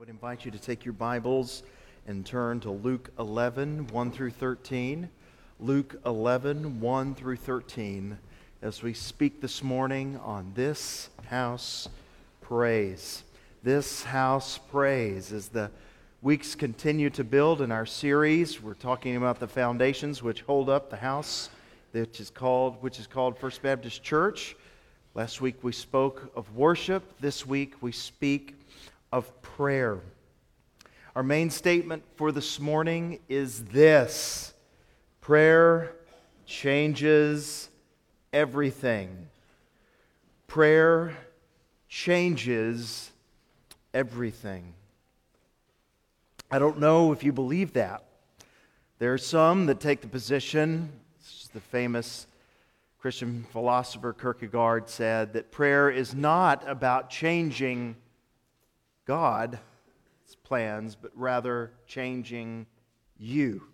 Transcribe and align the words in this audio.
would 0.00 0.08
invite 0.08 0.46
you 0.46 0.50
to 0.50 0.58
take 0.58 0.82
your 0.82 0.94
Bibles 0.94 1.62
and 2.06 2.24
turn 2.24 2.58
to 2.60 2.70
Luke 2.70 3.10
11, 3.18 3.88
1 3.88 4.10
through 4.12 4.30
13. 4.30 5.10
Luke 5.58 6.00
11, 6.06 6.80
1 6.80 7.14
through 7.14 7.36
13, 7.36 8.16
as 8.62 8.82
we 8.82 8.94
speak 8.94 9.42
this 9.42 9.62
morning 9.62 10.18
on 10.24 10.52
this 10.54 11.10
house 11.26 11.86
Prays. 12.40 13.24
This 13.62 14.02
house 14.02 14.56
Prays 14.70 15.34
as 15.34 15.48
the 15.48 15.70
weeks 16.22 16.54
continue 16.54 17.10
to 17.10 17.22
build 17.22 17.60
in 17.60 17.70
our 17.70 17.84
series. 17.84 18.62
We're 18.62 18.72
talking 18.72 19.16
about 19.16 19.38
the 19.38 19.48
foundations 19.48 20.22
which 20.22 20.40
hold 20.40 20.70
up 20.70 20.88
the 20.88 20.96
house, 20.96 21.50
which 21.92 22.20
is 22.20 22.30
called, 22.30 22.82
which 22.82 22.98
is 22.98 23.06
called 23.06 23.36
First 23.36 23.60
Baptist 23.60 24.02
Church. 24.02 24.56
Last 25.14 25.42
week 25.42 25.56
we 25.60 25.72
spoke 25.72 26.32
of 26.34 26.56
worship. 26.56 27.20
This 27.20 27.44
week 27.44 27.74
we 27.82 27.92
speak 27.92 28.56
of 29.12 29.42
prayer. 29.42 30.00
Our 31.16 31.22
main 31.22 31.50
statement 31.50 32.04
for 32.14 32.30
this 32.32 32.60
morning 32.60 33.20
is 33.28 33.64
this 33.64 34.54
prayer 35.20 35.92
changes 36.46 37.68
everything. 38.32 39.28
Prayer 40.46 41.16
changes 41.88 43.10
everything. 43.92 44.74
I 46.50 46.58
don't 46.58 46.78
know 46.78 47.12
if 47.12 47.22
you 47.22 47.32
believe 47.32 47.72
that. 47.74 48.04
There 48.98 49.12
are 49.12 49.18
some 49.18 49.66
that 49.66 49.80
take 49.80 50.00
the 50.00 50.08
position, 50.08 50.90
the 51.52 51.60
famous 51.60 52.26
Christian 53.00 53.46
philosopher 53.50 54.12
Kierkegaard 54.12 54.88
said, 54.88 55.32
that 55.32 55.50
prayer 55.50 55.90
is 55.90 56.14
not 56.14 56.68
about 56.68 57.08
changing 57.08 57.96
God's 59.10 59.58
plans, 60.44 60.94
but 60.94 61.10
rather 61.16 61.72
changing 61.88 62.66
you. 63.18 63.64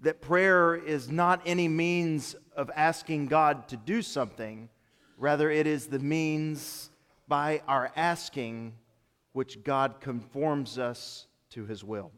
That 0.00 0.20
prayer 0.20 0.74
is 0.74 1.08
not 1.08 1.40
any 1.46 1.68
means 1.68 2.34
of 2.56 2.68
asking 2.74 3.28
God 3.28 3.68
to 3.68 3.76
do 3.76 4.02
something, 4.02 4.68
rather, 5.16 5.48
it 5.48 5.68
is 5.68 5.86
the 5.86 6.00
means 6.00 6.90
by 7.28 7.62
our 7.68 7.92
asking 7.94 8.72
which 9.32 9.62
God 9.62 10.00
conforms 10.00 10.76
us 10.76 11.28
to 11.50 11.64
his 11.64 11.84
will. 11.84 12.10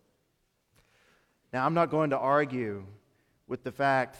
Now, 1.52 1.66
I'm 1.66 1.74
not 1.74 1.90
going 1.90 2.08
to 2.08 2.18
argue 2.18 2.86
with 3.48 3.64
the 3.64 3.72
fact 3.72 4.16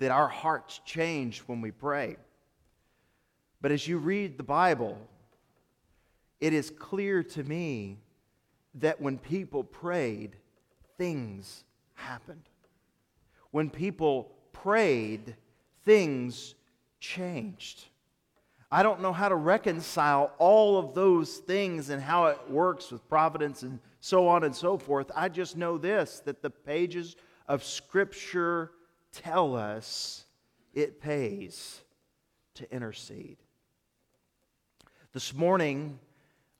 that 0.00 0.10
our 0.10 0.26
hearts 0.26 0.80
change 0.84 1.38
when 1.46 1.60
we 1.60 1.70
pray. 1.70 2.16
But 3.60 3.70
as 3.70 3.86
you 3.86 3.98
read 3.98 4.38
the 4.38 4.42
Bible, 4.42 4.98
it 6.44 6.52
is 6.52 6.68
clear 6.68 7.22
to 7.22 7.42
me 7.42 7.96
that 8.74 9.00
when 9.00 9.16
people 9.16 9.64
prayed, 9.64 10.36
things 10.98 11.64
happened. 11.94 12.50
When 13.50 13.70
people 13.70 14.30
prayed, 14.52 15.36
things 15.86 16.54
changed. 17.00 17.86
I 18.70 18.82
don't 18.82 19.00
know 19.00 19.14
how 19.14 19.30
to 19.30 19.34
reconcile 19.36 20.32
all 20.36 20.76
of 20.76 20.92
those 20.92 21.38
things 21.38 21.88
and 21.88 22.02
how 22.02 22.26
it 22.26 22.38
works 22.50 22.92
with 22.92 23.08
providence 23.08 23.62
and 23.62 23.78
so 24.00 24.28
on 24.28 24.44
and 24.44 24.54
so 24.54 24.76
forth. 24.76 25.10
I 25.16 25.30
just 25.30 25.56
know 25.56 25.78
this 25.78 26.20
that 26.26 26.42
the 26.42 26.50
pages 26.50 27.16
of 27.48 27.64
Scripture 27.64 28.70
tell 29.12 29.56
us 29.56 30.26
it 30.74 31.00
pays 31.00 31.80
to 32.56 32.70
intercede. 32.70 33.38
This 35.14 35.32
morning, 35.32 36.00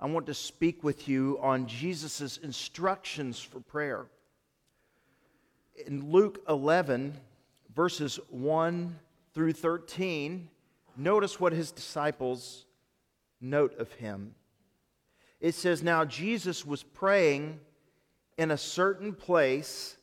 I 0.05 0.06
want 0.06 0.27
to 0.27 0.34
speak 0.34 0.84
with 0.84 1.08
you 1.08 1.38
on 1.41 1.66
Jesus' 1.66 2.36
instructions 2.36 3.41
for 3.41 3.60
prayer. 3.60 4.05
In 5.86 6.11
Luke 6.11 6.44
11, 6.46 7.14
verses 7.74 8.20
1 8.28 8.98
through 9.33 9.55
13, 9.55 10.51
notice 10.98 11.40
what 11.40 11.55
his 11.55 11.73
disciples 11.73 12.67
note 13.40 13.78
of 13.78 13.90
him. 13.92 14.34
It 15.40 15.55
says, 15.55 15.83
Now 15.83 16.05
Jesus 16.05 16.67
was 16.67 16.83
praying 16.83 17.58
in 18.36 18.51
a 18.51 18.58
certain 18.58 19.14
place, 19.14 19.96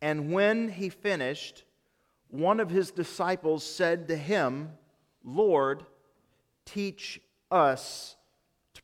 and 0.00 0.32
when 0.32 0.70
he 0.70 0.88
finished, 0.88 1.64
one 2.30 2.58
of 2.58 2.70
his 2.70 2.90
disciples 2.90 3.64
said 3.64 4.08
to 4.08 4.16
him, 4.16 4.70
Lord, 5.22 5.84
teach 6.64 7.20
us 7.50 8.16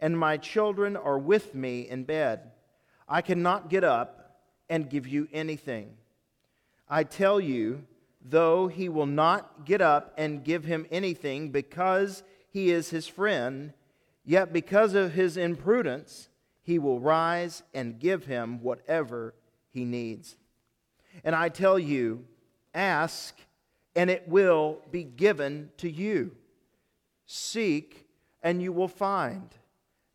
and 0.00 0.18
my 0.18 0.36
children 0.36 0.96
are 0.96 1.18
with 1.18 1.54
me 1.54 1.88
in 1.88 2.04
bed. 2.04 2.50
I 3.08 3.22
cannot 3.22 3.70
get 3.70 3.84
up 3.84 4.40
and 4.68 4.90
give 4.90 5.06
you 5.06 5.28
anything. 5.32 5.96
I 6.88 7.04
tell 7.04 7.40
you, 7.40 7.84
though 8.24 8.68
he 8.68 8.88
will 8.88 9.06
not 9.06 9.64
get 9.64 9.80
up 9.80 10.12
and 10.16 10.44
give 10.44 10.64
him 10.64 10.86
anything 10.90 11.50
because 11.50 12.22
he 12.50 12.70
is 12.70 12.90
his 12.90 13.06
friend, 13.06 13.72
yet 14.24 14.52
because 14.52 14.94
of 14.94 15.12
his 15.12 15.36
imprudence, 15.36 16.28
he 16.62 16.78
will 16.78 16.98
rise 16.98 17.62
and 17.74 18.00
give 18.00 18.26
him 18.26 18.60
whatever 18.62 19.34
he 19.70 19.84
needs. 19.84 20.36
And 21.24 21.34
I 21.34 21.48
tell 21.48 21.78
you, 21.78 22.24
ask, 22.74 23.38
and 23.94 24.10
it 24.10 24.28
will 24.28 24.78
be 24.90 25.04
given 25.04 25.70
to 25.78 25.90
you. 25.90 26.32
Seek, 27.24 28.06
and 28.42 28.60
you 28.60 28.72
will 28.72 28.88
find. 28.88 29.48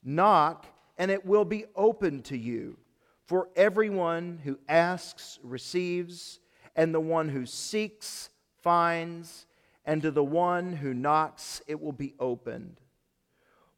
Knock, 0.03 0.65
and 0.97 1.11
it 1.11 1.25
will 1.25 1.45
be 1.45 1.65
open 1.75 2.21
to 2.23 2.37
you. 2.37 2.77
For 3.25 3.49
everyone 3.55 4.39
who 4.43 4.59
asks 4.67 5.39
receives, 5.43 6.39
and 6.75 6.93
the 6.93 6.99
one 6.99 7.29
who 7.29 7.45
seeks 7.45 8.29
finds, 8.61 9.45
and 9.85 10.01
to 10.01 10.11
the 10.11 10.23
one 10.23 10.73
who 10.73 10.93
knocks 10.93 11.61
it 11.67 11.79
will 11.79 11.91
be 11.91 12.13
opened. 12.19 12.79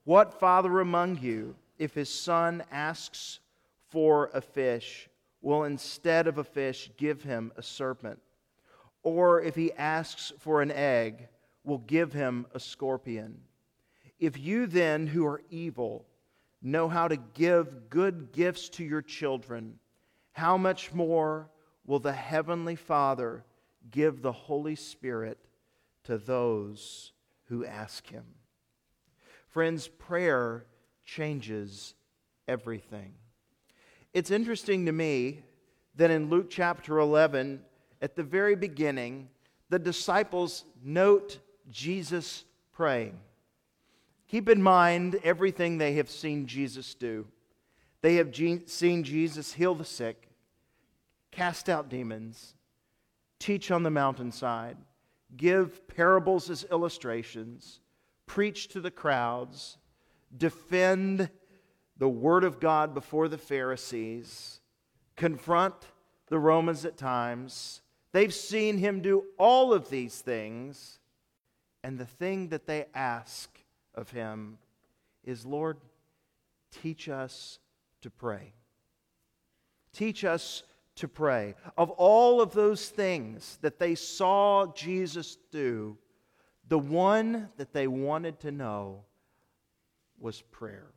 What 0.05 0.39
father 0.39 0.79
among 0.79 1.19
you, 1.19 1.55
if 1.77 1.93
his 1.93 2.09
son 2.09 2.63
asks 2.71 3.39
for 3.89 4.29
a 4.33 4.41
fish, 4.41 5.09
will 5.41 5.63
instead 5.63 6.27
of 6.27 6.37
a 6.37 6.43
fish 6.43 6.89
give 6.97 7.23
him 7.23 7.51
a 7.55 7.63
serpent? 7.63 8.19
Or 9.03 9.41
if 9.41 9.55
he 9.55 9.73
asks 9.73 10.33
for 10.39 10.61
an 10.61 10.71
egg, 10.71 11.27
will 11.63 11.79
give 11.79 12.13
him 12.13 12.47
a 12.53 12.59
scorpion? 12.59 13.41
If 14.19 14.37
you 14.37 14.67
then, 14.67 15.07
who 15.07 15.25
are 15.25 15.41
evil, 15.49 16.05
know 16.63 16.87
how 16.87 17.07
to 17.09 17.17
give 17.17 17.89
good 17.89 18.31
gifts 18.31 18.69
to 18.69 18.83
your 18.83 19.01
children, 19.01 19.77
how 20.31 20.57
much 20.57 20.93
more 20.93 21.49
will 21.85 21.99
the 21.99 22.13
Heavenly 22.13 22.75
Father 22.75 23.43
give 23.91 24.21
the 24.21 24.31
Holy 24.31 24.75
Spirit 24.75 25.37
to 26.05 26.17
those 26.17 27.11
who 27.45 27.65
ask 27.65 28.07
Him? 28.07 28.23
Friends, 29.49 29.87
prayer 29.87 30.65
changes 31.05 31.93
everything. 32.47 33.13
It's 34.13 34.31
interesting 34.31 34.85
to 34.85 34.91
me 34.91 35.43
that 35.95 36.11
in 36.11 36.29
Luke 36.29 36.49
chapter 36.49 36.97
11, 36.97 37.61
at 38.01 38.15
the 38.15 38.23
very 38.23 38.55
beginning, 38.55 39.29
the 39.69 39.79
disciples 39.79 40.65
note 40.83 41.39
Jesus 41.69 42.45
praying. 42.71 43.19
Keep 44.27 44.49
in 44.49 44.61
mind 44.61 45.19
everything 45.23 45.77
they 45.77 45.93
have 45.93 46.09
seen 46.09 46.47
Jesus 46.47 46.93
do. 46.95 47.27
They 48.01 48.15
have 48.15 48.35
seen 48.65 49.03
Jesus 49.03 49.53
heal 49.53 49.75
the 49.75 49.85
sick, 49.85 50.27
cast 51.31 51.69
out 51.69 51.89
demons, 51.89 52.55
teach 53.39 53.71
on 53.71 53.83
the 53.83 53.89
mountainside, 53.89 54.77
give 55.37 55.87
parables 55.87 56.49
as 56.49 56.65
illustrations, 56.71 57.79
preach 58.25 58.67
to 58.69 58.81
the 58.81 58.91
crowds, 58.91 59.77
defend 60.35 61.29
the 61.97 62.09
Word 62.09 62.43
of 62.43 62.59
God 62.59 62.93
before 62.93 63.27
the 63.27 63.37
Pharisees, 63.37 64.59
confront 65.15 65.75
the 66.27 66.39
Romans 66.39 66.85
at 66.85 66.97
times. 66.97 67.81
They've 68.11 68.33
seen 68.33 68.79
him 68.79 69.01
do 69.01 69.25
all 69.37 69.73
of 69.73 69.89
these 69.89 70.19
things, 70.19 70.99
and 71.83 71.97
the 71.97 72.05
thing 72.05 72.49
that 72.49 72.65
they 72.65 72.85
ask 72.93 73.52
of 73.95 74.09
him 74.11 74.57
is 75.23 75.45
Lord, 75.45 75.77
teach 76.71 77.09
us 77.09 77.59
to 78.01 78.09
pray. 78.09 78.53
Teach 79.93 80.25
us 80.25 80.63
to 80.95 81.07
pray. 81.07 81.55
Of 81.77 81.91
all 81.91 82.41
of 82.41 82.53
those 82.53 82.89
things 82.89 83.57
that 83.61 83.79
they 83.79 83.95
saw 83.95 84.67
Jesus 84.73 85.37
do, 85.51 85.97
the 86.67 86.79
one 86.79 87.49
that 87.57 87.73
they 87.73 87.87
wanted 87.87 88.39
to 88.41 88.51
know 88.51 89.03
was 90.19 90.41
prayer. 90.41 90.87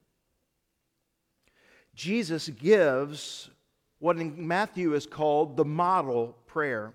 Jesus 1.94 2.48
gives 2.48 3.50
what 3.98 4.18
in 4.18 4.46
Matthew 4.46 4.94
is 4.94 5.06
called 5.06 5.56
the 5.56 5.64
model 5.64 6.36
prayer. 6.46 6.92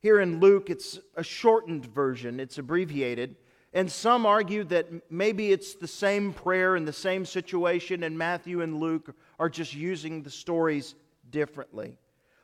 Here 0.00 0.20
in 0.20 0.40
Luke, 0.40 0.68
it's 0.68 0.98
a 1.14 1.22
shortened 1.22 1.86
version, 1.86 2.40
it's 2.40 2.58
abbreviated. 2.58 3.36
And 3.74 3.90
some 3.90 4.26
argue 4.26 4.64
that 4.64 5.10
maybe 5.10 5.50
it's 5.50 5.74
the 5.74 5.88
same 5.88 6.32
prayer 6.32 6.76
in 6.76 6.84
the 6.84 6.92
same 6.92 7.24
situation, 7.24 8.02
and 8.02 8.18
Matthew 8.18 8.60
and 8.60 8.78
Luke 8.78 9.14
are 9.38 9.48
just 9.48 9.74
using 9.74 10.22
the 10.22 10.30
stories 10.30 10.94
differently. 11.30 11.96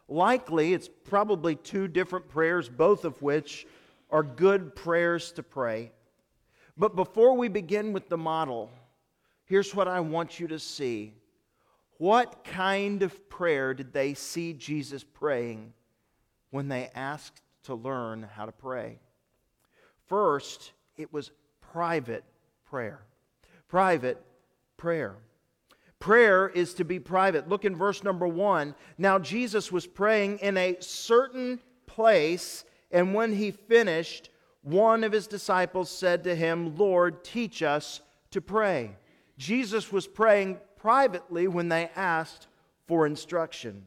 Likely, 0.08 0.72
it's 0.72 0.88
probably 1.04 1.54
two 1.54 1.86
different 1.86 2.28
prayers, 2.28 2.70
both 2.70 3.04
of 3.04 3.20
which 3.20 3.66
are 4.10 4.22
good 4.22 4.74
prayers 4.74 5.32
to 5.32 5.42
pray. 5.42 5.92
But 6.78 6.96
before 6.96 7.36
we 7.36 7.48
begin 7.48 7.92
with 7.92 8.08
the 8.08 8.16
model, 8.16 8.70
here's 9.44 9.74
what 9.74 9.86
I 9.86 10.00
want 10.00 10.40
you 10.40 10.48
to 10.48 10.58
see. 10.58 11.12
What 11.98 12.44
kind 12.44 13.02
of 13.02 13.28
prayer 13.28 13.74
did 13.74 13.92
they 13.92 14.14
see 14.14 14.54
Jesus 14.54 15.04
praying 15.04 15.74
when 16.50 16.68
they 16.68 16.88
asked 16.94 17.42
to 17.64 17.74
learn 17.74 18.22
how 18.22 18.46
to 18.46 18.52
pray? 18.52 19.00
First, 20.06 20.72
it 20.98 21.12
was 21.12 21.30
private 21.60 22.24
prayer. 22.68 23.00
Private 23.68 24.22
prayer. 24.76 25.16
Prayer 25.98 26.48
is 26.48 26.74
to 26.74 26.84
be 26.84 27.00
private. 27.00 27.48
Look 27.48 27.64
in 27.64 27.74
verse 27.74 28.04
number 28.04 28.28
one. 28.28 28.74
Now, 28.98 29.18
Jesus 29.18 29.72
was 29.72 29.86
praying 29.86 30.38
in 30.38 30.56
a 30.56 30.76
certain 30.80 31.60
place, 31.86 32.64
and 32.90 33.14
when 33.14 33.32
he 33.32 33.50
finished, 33.50 34.30
one 34.62 35.02
of 35.02 35.12
his 35.12 35.26
disciples 35.26 35.90
said 35.90 36.24
to 36.24 36.34
him, 36.34 36.76
Lord, 36.76 37.24
teach 37.24 37.62
us 37.62 38.00
to 38.30 38.40
pray. 38.40 38.96
Jesus 39.38 39.90
was 39.90 40.06
praying 40.06 40.58
privately 40.76 41.48
when 41.48 41.68
they 41.68 41.90
asked 41.96 42.48
for 42.86 43.06
instruction. 43.06 43.84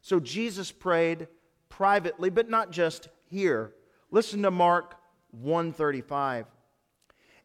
So 0.00 0.20
Jesus 0.20 0.70
prayed 0.70 1.28
privately, 1.68 2.30
but 2.30 2.50
not 2.50 2.70
just 2.70 3.08
here. 3.30 3.72
Listen 4.10 4.42
to 4.42 4.50
Mark 4.50 4.96
135. 5.30 6.46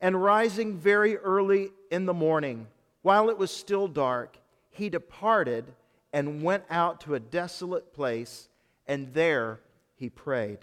And 0.02 0.22
rising 0.22 0.78
very 0.78 1.18
early 1.18 1.72
in 1.92 2.06
the 2.06 2.14
morning, 2.14 2.68
while 3.02 3.30
it 3.30 3.38
was 3.38 3.52
still 3.52 3.88
dark, 3.88 4.38
he 4.70 4.90
departed 4.90 5.66
and 6.14 6.42
went 6.42 6.64
out 6.70 7.02
to 7.02 7.16
a 7.16 7.20
desolate 7.20 7.94
place, 7.94 8.50
and 8.88 9.14
there 9.14 9.60
he 9.96 10.10
prayed. 10.10 10.60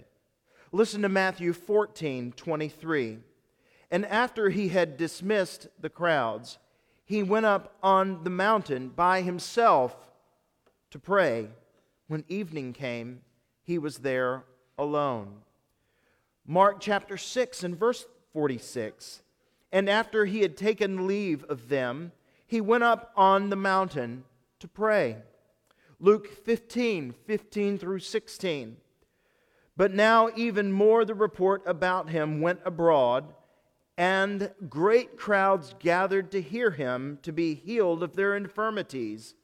Listen 0.72 1.02
to 1.02 1.08
Matthew 1.08 1.52
14 1.52 2.32
23. 2.32 3.18
And 3.90 4.04
after 4.06 4.50
he 4.50 4.68
had 4.68 4.96
dismissed 4.96 5.68
the 5.80 5.88
crowds, 5.88 6.58
he 7.04 7.22
went 7.22 7.46
up 7.46 7.76
on 7.82 8.24
the 8.24 8.30
mountain 8.30 8.88
by 8.88 9.22
himself 9.22 9.94
to 10.90 10.98
pray. 10.98 11.48
When 12.08 12.24
evening 12.28 12.72
came, 12.72 13.20
he 13.62 13.78
was 13.78 13.98
there 13.98 14.44
alone. 14.78 15.42
Mark 16.46 16.78
chapter 16.80 17.16
6 17.16 17.62
and 17.62 17.78
verse 17.78 18.06
46. 18.32 19.22
And 19.72 19.90
after 19.90 20.24
he 20.24 20.40
had 20.40 20.56
taken 20.56 21.06
leave 21.06 21.44
of 21.44 21.68
them, 21.68 22.12
he 22.46 22.60
went 22.60 22.84
up 22.84 23.12
on 23.16 23.50
the 23.50 23.56
mountain 23.56 24.24
to 24.60 24.68
pray. 24.68 25.16
Luke 25.98 26.28
15, 26.44 27.14
15 27.26 27.78
through 27.78 27.98
16. 27.98 28.76
But 29.76 29.92
now, 29.92 30.30
even 30.36 30.72
more, 30.72 31.04
the 31.04 31.14
report 31.14 31.62
about 31.66 32.08
him 32.08 32.40
went 32.40 32.60
abroad, 32.64 33.34
and 33.98 34.50
great 34.68 35.18
crowds 35.18 35.74
gathered 35.78 36.30
to 36.32 36.40
hear 36.40 36.70
him 36.70 37.18
to 37.22 37.32
be 37.32 37.54
healed 37.54 38.02
of 38.02 38.16
their 38.16 38.36
infirmities. 38.36 39.34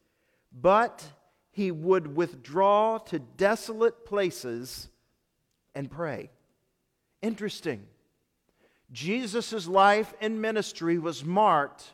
But 0.53 1.05
he 1.51 1.71
would 1.71 2.17
withdraw 2.17 2.99
to 2.99 3.19
desolate 3.19 4.07
places 4.07 4.89
and 5.75 5.91
pray. 5.91 6.31
Interesting. 7.21 7.87
Jesus' 8.93 9.67
life 9.67 10.13
and 10.21 10.41
ministry 10.41 10.99
was 10.99 11.25
marked 11.25 11.93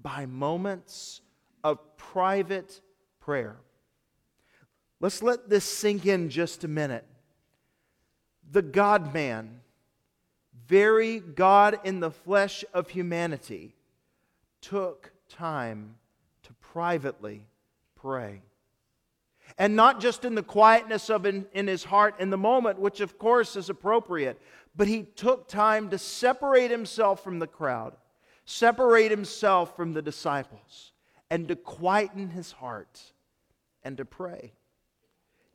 by 0.00 0.26
moments 0.26 1.20
of 1.64 1.78
private 1.96 2.80
prayer. 3.20 3.56
Let's 5.00 5.22
let 5.22 5.48
this 5.50 5.64
sink 5.64 6.06
in 6.06 6.30
just 6.30 6.64
a 6.64 6.68
minute. 6.68 7.04
The 8.50 8.62
God 8.62 9.12
man, 9.12 9.60
very 10.68 11.18
God 11.18 11.80
in 11.84 12.00
the 12.00 12.12
flesh 12.12 12.64
of 12.72 12.88
humanity, 12.88 13.74
took 14.60 15.10
time 15.28 15.96
to 16.44 16.52
privately 16.54 17.44
pray. 17.96 18.42
And 19.58 19.74
not 19.74 20.00
just 20.00 20.24
in 20.24 20.34
the 20.34 20.42
quietness 20.42 21.08
of 21.08 21.24
in, 21.24 21.46
in 21.52 21.66
his 21.66 21.84
heart 21.84 22.20
in 22.20 22.30
the 22.30 22.36
moment, 22.36 22.78
which 22.78 23.00
of 23.00 23.18
course 23.18 23.56
is 23.56 23.70
appropriate, 23.70 24.40
but 24.74 24.88
he 24.88 25.02
took 25.02 25.48
time 25.48 25.90
to 25.90 25.98
separate 25.98 26.70
himself 26.70 27.24
from 27.24 27.38
the 27.38 27.46
crowd, 27.46 27.96
separate 28.44 29.10
himself 29.10 29.74
from 29.76 29.94
the 29.94 30.02
disciples, 30.02 30.92
and 31.30 31.48
to 31.48 31.56
quieten 31.56 32.30
his 32.30 32.52
heart 32.52 33.00
and 33.82 33.96
to 33.96 34.04
pray. 34.04 34.52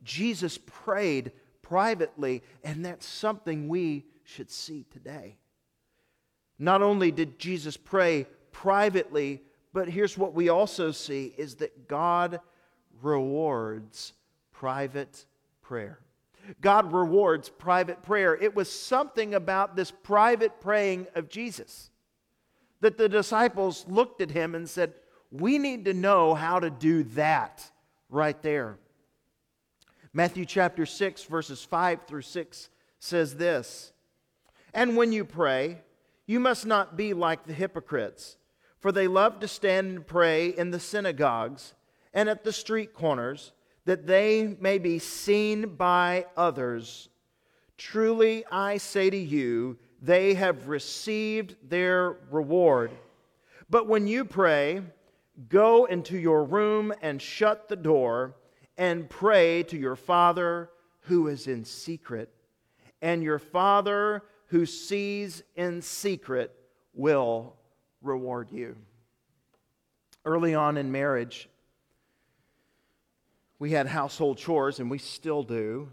Jesus 0.02 0.58
prayed 0.58 1.32
privately, 1.60 2.42
and 2.64 2.84
that's 2.84 3.06
something 3.06 3.68
we 3.68 4.04
should 4.24 4.50
see 4.50 4.84
today. 4.90 5.36
Not 6.58 6.82
only 6.82 7.10
did 7.10 7.38
Jesus 7.38 7.76
pray 7.76 8.26
privately, 8.50 9.42
but 9.72 9.88
here's 9.88 10.18
what 10.18 10.34
we 10.34 10.48
also 10.48 10.90
see 10.92 11.34
is 11.36 11.56
that 11.56 11.88
God 11.88 12.40
rewards 13.02 14.12
private 14.52 15.26
prayer. 15.60 15.98
God 16.60 16.92
rewards 16.92 17.48
private 17.48 18.02
prayer. 18.02 18.34
It 18.34 18.54
was 18.54 18.70
something 18.70 19.34
about 19.34 19.76
this 19.76 19.90
private 19.90 20.60
praying 20.60 21.06
of 21.14 21.28
Jesus 21.28 21.90
that 22.80 22.98
the 22.98 23.08
disciples 23.08 23.84
looked 23.88 24.20
at 24.20 24.30
him 24.30 24.54
and 24.54 24.68
said, 24.68 24.92
We 25.30 25.58
need 25.58 25.84
to 25.86 25.94
know 25.94 26.34
how 26.34 26.58
to 26.58 26.68
do 26.68 27.04
that 27.04 27.70
right 28.08 28.40
there. 28.42 28.78
Matthew 30.12 30.44
chapter 30.44 30.84
6, 30.84 31.24
verses 31.24 31.64
5 31.64 32.06
through 32.06 32.22
6 32.22 32.68
says 32.98 33.36
this 33.36 33.92
And 34.74 34.96
when 34.96 35.12
you 35.12 35.24
pray, 35.24 35.78
you 36.26 36.38
must 36.38 36.66
not 36.66 36.96
be 36.96 37.14
like 37.14 37.46
the 37.46 37.54
hypocrites, 37.54 38.36
for 38.78 38.92
they 38.92 39.06
love 39.06 39.40
to 39.40 39.48
stand 39.48 39.86
and 39.88 40.06
pray 40.06 40.48
in 40.48 40.70
the 40.70 40.80
synagogues 40.80 41.72
and 42.14 42.28
at 42.28 42.44
the 42.44 42.52
street 42.52 42.94
corners 42.94 43.52
that 43.84 44.06
they 44.06 44.56
may 44.60 44.78
be 44.78 44.98
seen 44.98 45.76
by 45.76 46.26
others. 46.36 47.08
Truly, 47.76 48.44
I 48.50 48.76
say 48.76 49.10
to 49.10 49.16
you, 49.16 49.78
they 50.00 50.34
have 50.34 50.68
received 50.68 51.56
their 51.68 52.16
reward. 52.30 52.92
But 53.70 53.88
when 53.88 54.06
you 54.06 54.24
pray, 54.24 54.82
go 55.48 55.86
into 55.86 56.18
your 56.18 56.44
room 56.44 56.92
and 57.02 57.20
shut 57.20 57.68
the 57.68 57.76
door 57.76 58.34
and 58.76 59.08
pray 59.08 59.62
to 59.64 59.76
your 59.76 59.96
Father 59.96 60.70
who 61.02 61.28
is 61.28 61.46
in 61.46 61.64
secret. 61.64 62.32
And 63.00 63.22
your 63.22 63.38
Father 63.38 64.22
who 64.46 64.66
sees 64.66 65.42
in 65.56 65.82
secret 65.82 66.54
will 66.94 67.56
reward 68.02 68.50
you. 68.50 68.76
Early 70.24 70.54
on 70.54 70.76
in 70.76 70.92
marriage, 70.92 71.48
we 73.62 73.70
had 73.70 73.86
household 73.86 74.38
chores, 74.38 74.80
and 74.80 74.90
we 74.90 74.98
still 74.98 75.44
do. 75.44 75.88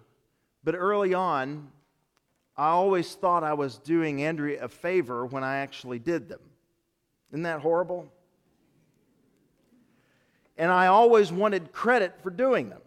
But 0.64 0.74
early 0.74 1.14
on, 1.14 1.70
I 2.58 2.70
always 2.70 3.14
thought 3.14 3.44
I 3.44 3.54
was 3.54 3.78
doing 3.78 4.24
Andrea 4.24 4.66
a 4.66 4.68
favor 4.68 5.24
when 5.24 5.44
I 5.44 5.58
actually 5.58 6.00
did 6.00 6.30
them. 6.30 6.40
Isn't 7.32 7.44
that 7.44 7.60
horrible? 7.60 8.12
and 10.58 10.72
I 10.72 10.88
always 10.88 11.32
wanted 11.32 11.72
credit 11.72 12.20
for 12.24 12.32
doing 12.32 12.70
them. 12.70 12.82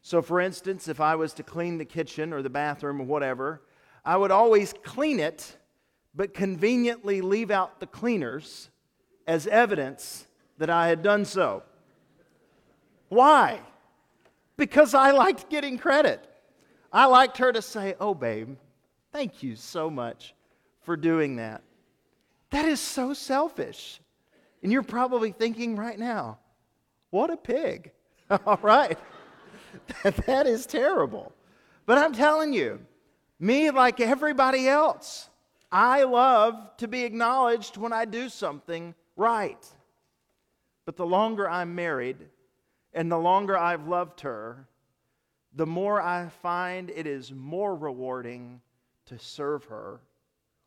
So, 0.00 0.22
for 0.22 0.40
instance, 0.40 0.86
if 0.86 1.00
I 1.00 1.16
was 1.16 1.34
to 1.34 1.42
clean 1.42 1.78
the 1.78 1.84
kitchen 1.84 2.32
or 2.32 2.40
the 2.40 2.48
bathroom 2.48 3.00
or 3.00 3.04
whatever, 3.04 3.62
I 4.04 4.16
would 4.16 4.30
always 4.30 4.72
clean 4.84 5.18
it, 5.18 5.56
but 6.14 6.34
conveniently 6.34 7.20
leave 7.20 7.50
out 7.50 7.80
the 7.80 7.88
cleaners 7.88 8.70
as 9.26 9.48
evidence 9.48 10.28
that 10.58 10.70
I 10.70 10.86
had 10.86 11.02
done 11.02 11.24
so. 11.24 11.64
Why? 13.08 13.60
Because 14.56 14.94
I 14.94 15.10
liked 15.10 15.50
getting 15.50 15.78
credit. 15.78 16.24
I 16.92 17.06
liked 17.06 17.38
her 17.38 17.52
to 17.52 17.62
say, 17.62 17.94
Oh, 18.00 18.14
babe, 18.14 18.56
thank 19.12 19.42
you 19.42 19.56
so 19.56 19.90
much 19.90 20.34
for 20.82 20.96
doing 20.96 21.36
that. 21.36 21.62
That 22.50 22.66
is 22.66 22.80
so 22.80 23.14
selfish. 23.14 24.00
And 24.62 24.70
you're 24.70 24.82
probably 24.82 25.32
thinking 25.32 25.76
right 25.76 25.98
now, 25.98 26.38
What 27.10 27.30
a 27.30 27.36
pig. 27.36 27.90
All 28.46 28.60
right. 28.62 28.98
that 30.02 30.46
is 30.46 30.66
terrible. 30.66 31.32
But 31.86 31.98
I'm 31.98 32.14
telling 32.14 32.52
you, 32.52 32.80
me, 33.38 33.70
like 33.70 34.00
everybody 34.00 34.68
else, 34.68 35.28
I 35.70 36.04
love 36.04 36.76
to 36.78 36.88
be 36.88 37.02
acknowledged 37.02 37.76
when 37.76 37.92
I 37.92 38.04
do 38.04 38.28
something 38.28 38.94
right. 39.16 39.58
But 40.86 40.96
the 40.96 41.06
longer 41.06 41.48
I'm 41.48 41.74
married 41.74 42.16
and 42.94 43.10
the 43.10 43.18
longer 43.18 43.58
I've 43.58 43.88
loved 43.88 44.20
her, 44.20 44.68
the 45.54 45.66
more 45.66 46.00
I 46.00 46.28
find 46.42 46.90
it 46.90 47.06
is 47.06 47.32
more 47.32 47.74
rewarding 47.74 48.60
to 49.06 49.18
serve 49.18 49.64
her, 49.64 50.00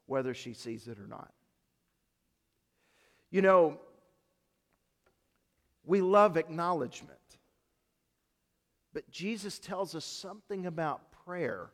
whether 0.06 0.34
she 0.34 0.54
sees 0.54 0.88
it 0.88 1.00
or 1.00 1.08
not. 1.08 1.34
You 3.32 3.42
know, 3.42 3.80
we 5.86 6.02
love 6.02 6.38
acknowledgement. 6.38 7.18
But 8.94 9.10
Jesus 9.10 9.60
tells 9.60 9.96
us 9.96 10.06
something 10.06 10.66
about 10.66 11.12
prayer. 11.26 11.70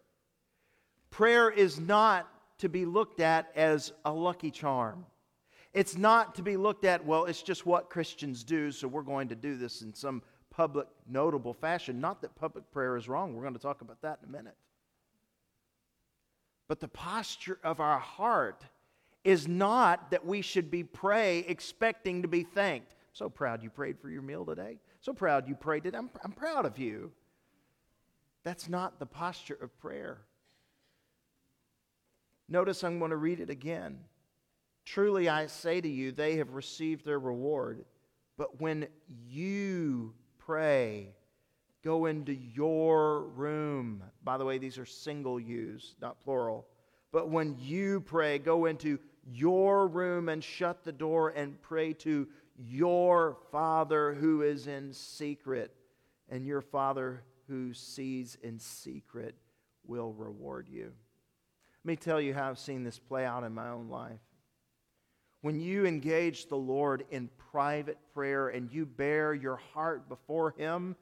Prayer 1.09 1.49
is 1.49 1.79
not 1.79 2.27
to 2.59 2.69
be 2.69 2.85
looked 2.85 3.19
at 3.19 3.51
as 3.55 3.91
a 4.05 4.11
lucky 4.11 4.51
charm. 4.51 5.05
It's 5.73 5.97
not 5.97 6.35
to 6.35 6.43
be 6.43 6.57
looked 6.57 6.85
at, 6.85 7.05
well, 7.05 7.25
it's 7.25 7.41
just 7.41 7.65
what 7.65 7.89
Christians 7.89 8.43
do, 8.43 8.71
so 8.71 8.87
we're 8.87 9.01
going 9.01 9.27
to 9.29 9.35
do 9.35 9.57
this 9.57 9.81
in 9.81 9.93
some 9.93 10.21
public, 10.55 10.87
notable 11.09 11.53
fashion. 11.53 11.99
Not 11.99 12.21
that 12.21 12.35
public 12.35 12.71
prayer 12.71 12.95
is 12.95 13.09
wrong. 13.09 13.35
We're 13.35 13.41
going 13.41 13.55
to 13.55 13.59
talk 13.59 13.81
about 13.81 14.01
that 14.01 14.19
in 14.23 14.29
a 14.29 14.31
minute. 14.31 14.55
But 16.67 16.79
the 16.79 16.87
posture 16.87 17.59
of 17.63 17.79
our 17.79 17.99
heart 17.99 18.63
is 19.23 19.47
not 19.47 20.11
that 20.11 20.25
we 20.25 20.41
should 20.41 20.69
be 20.69 20.83
pray 20.83 21.39
expecting 21.39 22.21
to 22.21 22.27
be 22.27 22.43
thanked. 22.43 22.95
So 23.13 23.29
proud 23.29 23.63
you 23.63 23.69
prayed 23.69 23.99
for 23.99 24.09
your 24.09 24.21
meal 24.21 24.45
today. 24.45 24.79
So 25.01 25.13
proud 25.13 25.47
you 25.47 25.55
prayed 25.55 25.85
it. 25.85 25.95
I'm, 25.95 26.09
I'm 26.23 26.31
proud 26.31 26.65
of 26.65 26.77
you. 26.77 27.11
That's 28.43 28.67
not 28.67 28.99
the 28.99 29.05
posture 29.05 29.57
of 29.61 29.77
prayer. 29.79 30.21
Notice 32.49 32.83
I'm 32.83 32.99
going 32.99 33.11
to 33.11 33.17
read 33.17 33.39
it 33.39 33.49
again. 33.49 33.99
Truly 34.85 35.29
I 35.29 35.47
say 35.47 35.79
to 35.79 35.87
you, 35.87 36.11
they 36.11 36.37
have 36.37 36.53
received 36.53 37.05
their 37.05 37.19
reward. 37.19 37.85
But 38.37 38.59
when 38.59 38.87
you 39.29 40.13
pray, 40.45 41.09
go 41.83 42.05
into 42.05 42.33
your 42.33 43.23
room. 43.29 44.03
By 44.23 44.37
the 44.37 44.45
way, 44.45 44.57
these 44.57 44.77
are 44.77 44.85
single 44.85 45.39
use, 45.39 45.95
not 46.01 46.21
plural. 46.23 46.67
But 47.11 47.29
when 47.29 47.55
you 47.59 48.01
pray, 48.01 48.39
go 48.39 48.65
into 48.65 48.99
your 49.25 49.87
room 49.87 50.29
and 50.29 50.43
shut 50.43 50.83
the 50.83 50.91
door 50.91 51.29
and 51.29 51.61
pray 51.61 51.93
to 51.93 52.27
your 52.55 53.37
Father 53.51 54.13
who 54.13 54.41
is 54.41 54.67
in 54.67 54.93
secret, 54.93 55.73
and 56.29 56.45
your 56.45 56.61
Father 56.61 57.23
who 57.47 57.73
sees 57.73 58.37
in 58.41 58.59
secret 58.59 59.35
will 59.85 60.13
reward 60.13 60.67
you. 60.69 60.91
Let 61.83 61.89
me 61.89 61.95
tell 61.95 62.21
you 62.21 62.33
how 62.33 62.49
I've 62.49 62.59
seen 62.59 62.83
this 62.83 62.99
play 62.99 63.25
out 63.25 63.43
in 63.43 63.53
my 63.53 63.69
own 63.69 63.89
life. 63.89 64.19
When 65.43 65.59
you 65.59 65.85
engage 65.85 66.45
the 66.45 66.55
Lord 66.55 67.03
in 67.11 67.29
private 67.51 67.97
prayer 68.13 68.47
and 68.47 68.71
you 68.71 68.85
bare 68.85 69.33
your 69.33 69.57
heart 69.57 70.07
before 70.07 70.55
Him, 70.57 70.95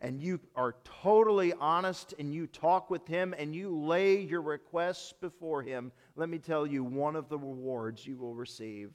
and 0.00 0.22
you 0.22 0.40
are 0.56 0.76
totally 1.02 1.52
honest 1.60 2.14
and 2.18 2.32
you 2.32 2.46
talk 2.46 2.88
with 2.88 3.06
Him 3.06 3.34
and 3.36 3.54
you 3.54 3.68
lay 3.68 4.18
your 4.18 4.40
requests 4.40 5.12
before 5.20 5.60
Him, 5.60 5.92
let 6.16 6.30
me 6.30 6.38
tell 6.38 6.66
you 6.66 6.82
one 6.82 7.14
of 7.14 7.28
the 7.28 7.38
rewards 7.38 8.06
you 8.06 8.16
will 8.16 8.34
receive 8.34 8.90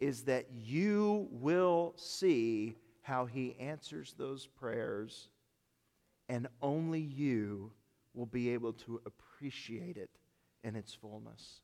is 0.00 0.22
that 0.22 0.46
you 0.54 1.28
will 1.30 1.92
see 1.96 2.76
how 3.02 3.26
He 3.26 3.56
answers 3.60 4.14
those 4.16 4.46
prayers 4.46 5.28
and 6.30 6.48
only 6.62 7.00
you 7.00 7.72
will 8.14 8.24
be 8.24 8.54
able 8.54 8.72
to 8.72 9.02
appreciate 9.04 9.98
it 9.98 10.08
in 10.64 10.76
its 10.76 10.94
fullness. 10.94 11.60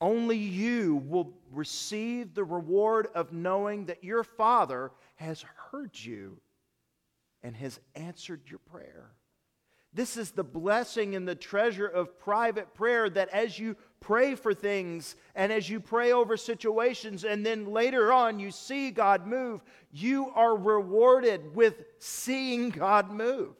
Only 0.00 0.36
you 0.36 1.02
will 1.06 1.32
receive 1.50 2.34
the 2.34 2.44
reward 2.44 3.08
of 3.14 3.32
knowing 3.32 3.86
that 3.86 4.04
your 4.04 4.22
Father 4.22 4.92
has 5.16 5.44
heard 5.70 5.90
you 5.92 6.40
and 7.42 7.56
has 7.56 7.80
answered 7.94 8.42
your 8.46 8.60
prayer. 8.60 9.10
This 9.92 10.16
is 10.16 10.30
the 10.30 10.44
blessing 10.44 11.16
and 11.16 11.26
the 11.26 11.34
treasure 11.34 11.86
of 11.86 12.18
private 12.18 12.74
prayer 12.74 13.08
that 13.10 13.30
as 13.30 13.58
you 13.58 13.76
pray 14.00 14.34
for 14.34 14.54
things 14.54 15.16
and 15.34 15.50
as 15.50 15.68
you 15.68 15.80
pray 15.80 16.12
over 16.12 16.36
situations 16.36 17.24
and 17.24 17.44
then 17.44 17.66
later 17.66 18.12
on 18.12 18.38
you 18.38 18.50
see 18.50 18.90
God 18.90 19.26
move, 19.26 19.62
you 19.90 20.30
are 20.34 20.56
rewarded 20.56 21.54
with 21.54 21.82
seeing 21.98 22.70
God 22.70 23.10
move. 23.10 23.56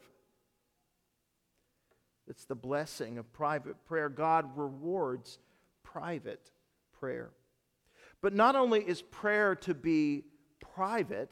It's 2.27 2.45
the 2.45 2.55
blessing 2.55 3.17
of 3.17 3.33
private 3.33 3.83
prayer. 3.85 4.07
God 4.07 4.55
rewards 4.55 5.39
private 5.91 6.51
prayer. 6.99 7.31
But 8.21 8.33
not 8.33 8.55
only 8.55 8.81
is 8.81 9.01
prayer 9.01 9.55
to 9.55 9.73
be 9.73 10.23
private, 10.75 11.29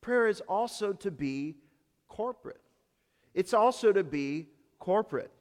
prayer 0.00 0.28
is 0.28 0.40
also 0.42 0.92
to 0.92 1.10
be 1.10 1.56
corporate. 2.08 2.60
It's 3.34 3.54
also 3.54 3.92
to 3.92 4.04
be 4.04 4.48
corporate. 4.78 5.32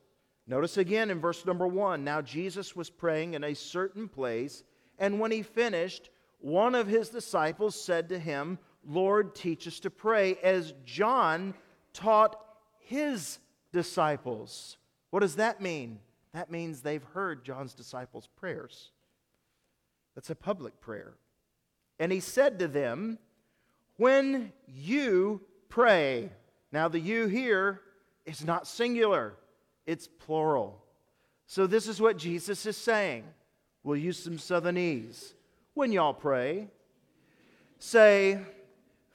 Notice 0.48 0.78
again 0.78 1.10
in 1.10 1.20
verse 1.20 1.46
number 1.46 1.68
one 1.68 2.04
now 2.04 2.22
Jesus 2.22 2.76
was 2.76 2.90
praying 2.90 3.34
in 3.34 3.44
a 3.44 3.56
certain 3.56 4.08
place, 4.08 4.64
and 5.00 5.20
when 5.20 5.32
he 5.32 5.42
finished, 5.42 6.10
one 6.40 6.76
of 6.76 6.88
his 6.88 7.10
disciples 7.10 7.80
said 7.80 8.10
to 8.10 8.20
him, 8.20 8.60
Lord, 8.88 9.34
teach 9.34 9.68
us 9.68 9.80
to 9.80 9.90
pray, 9.90 10.36
as 10.44 10.74
John 10.86 11.56
taught 11.94 12.40
his 12.80 13.40
disciples. 13.74 14.78
What 15.10 15.22
does 15.22 15.38
that 15.38 15.60
mean? 15.60 16.00
That 16.36 16.52
means 16.52 16.82
they've 16.82 17.02
heard 17.02 17.46
John's 17.46 17.74
disciples' 17.74 18.28
prayers. 18.36 18.92
That's 20.16 20.30
a 20.30 20.36
public 20.36 20.82
prayer. 20.82 21.14
And 21.98 22.12
he 22.12 22.20
said 22.20 22.60
to 22.60 22.68
them, 22.68 23.20
When 23.96 24.52
you 24.68 25.40
pray, 25.70 26.30
now 26.74 26.90
the 26.90 27.00
you 27.00 27.28
here 27.28 27.80
it's 28.26 28.44
not 28.44 28.68
singular, 28.68 29.36
it's 29.86 30.08
plural. 30.08 30.84
So, 31.48 31.68
this 31.68 31.88
is 31.88 32.02
what 32.02 32.18
Jesus 32.18 32.66
is 32.66 32.76
saying. 32.76 33.24
We'll 33.84 33.96
use 33.96 34.22
some 34.22 34.38
Southernese. 34.38 35.36
When 35.74 35.94
y'all 35.94 36.14
pray, 36.14 36.68
say, 37.80 38.40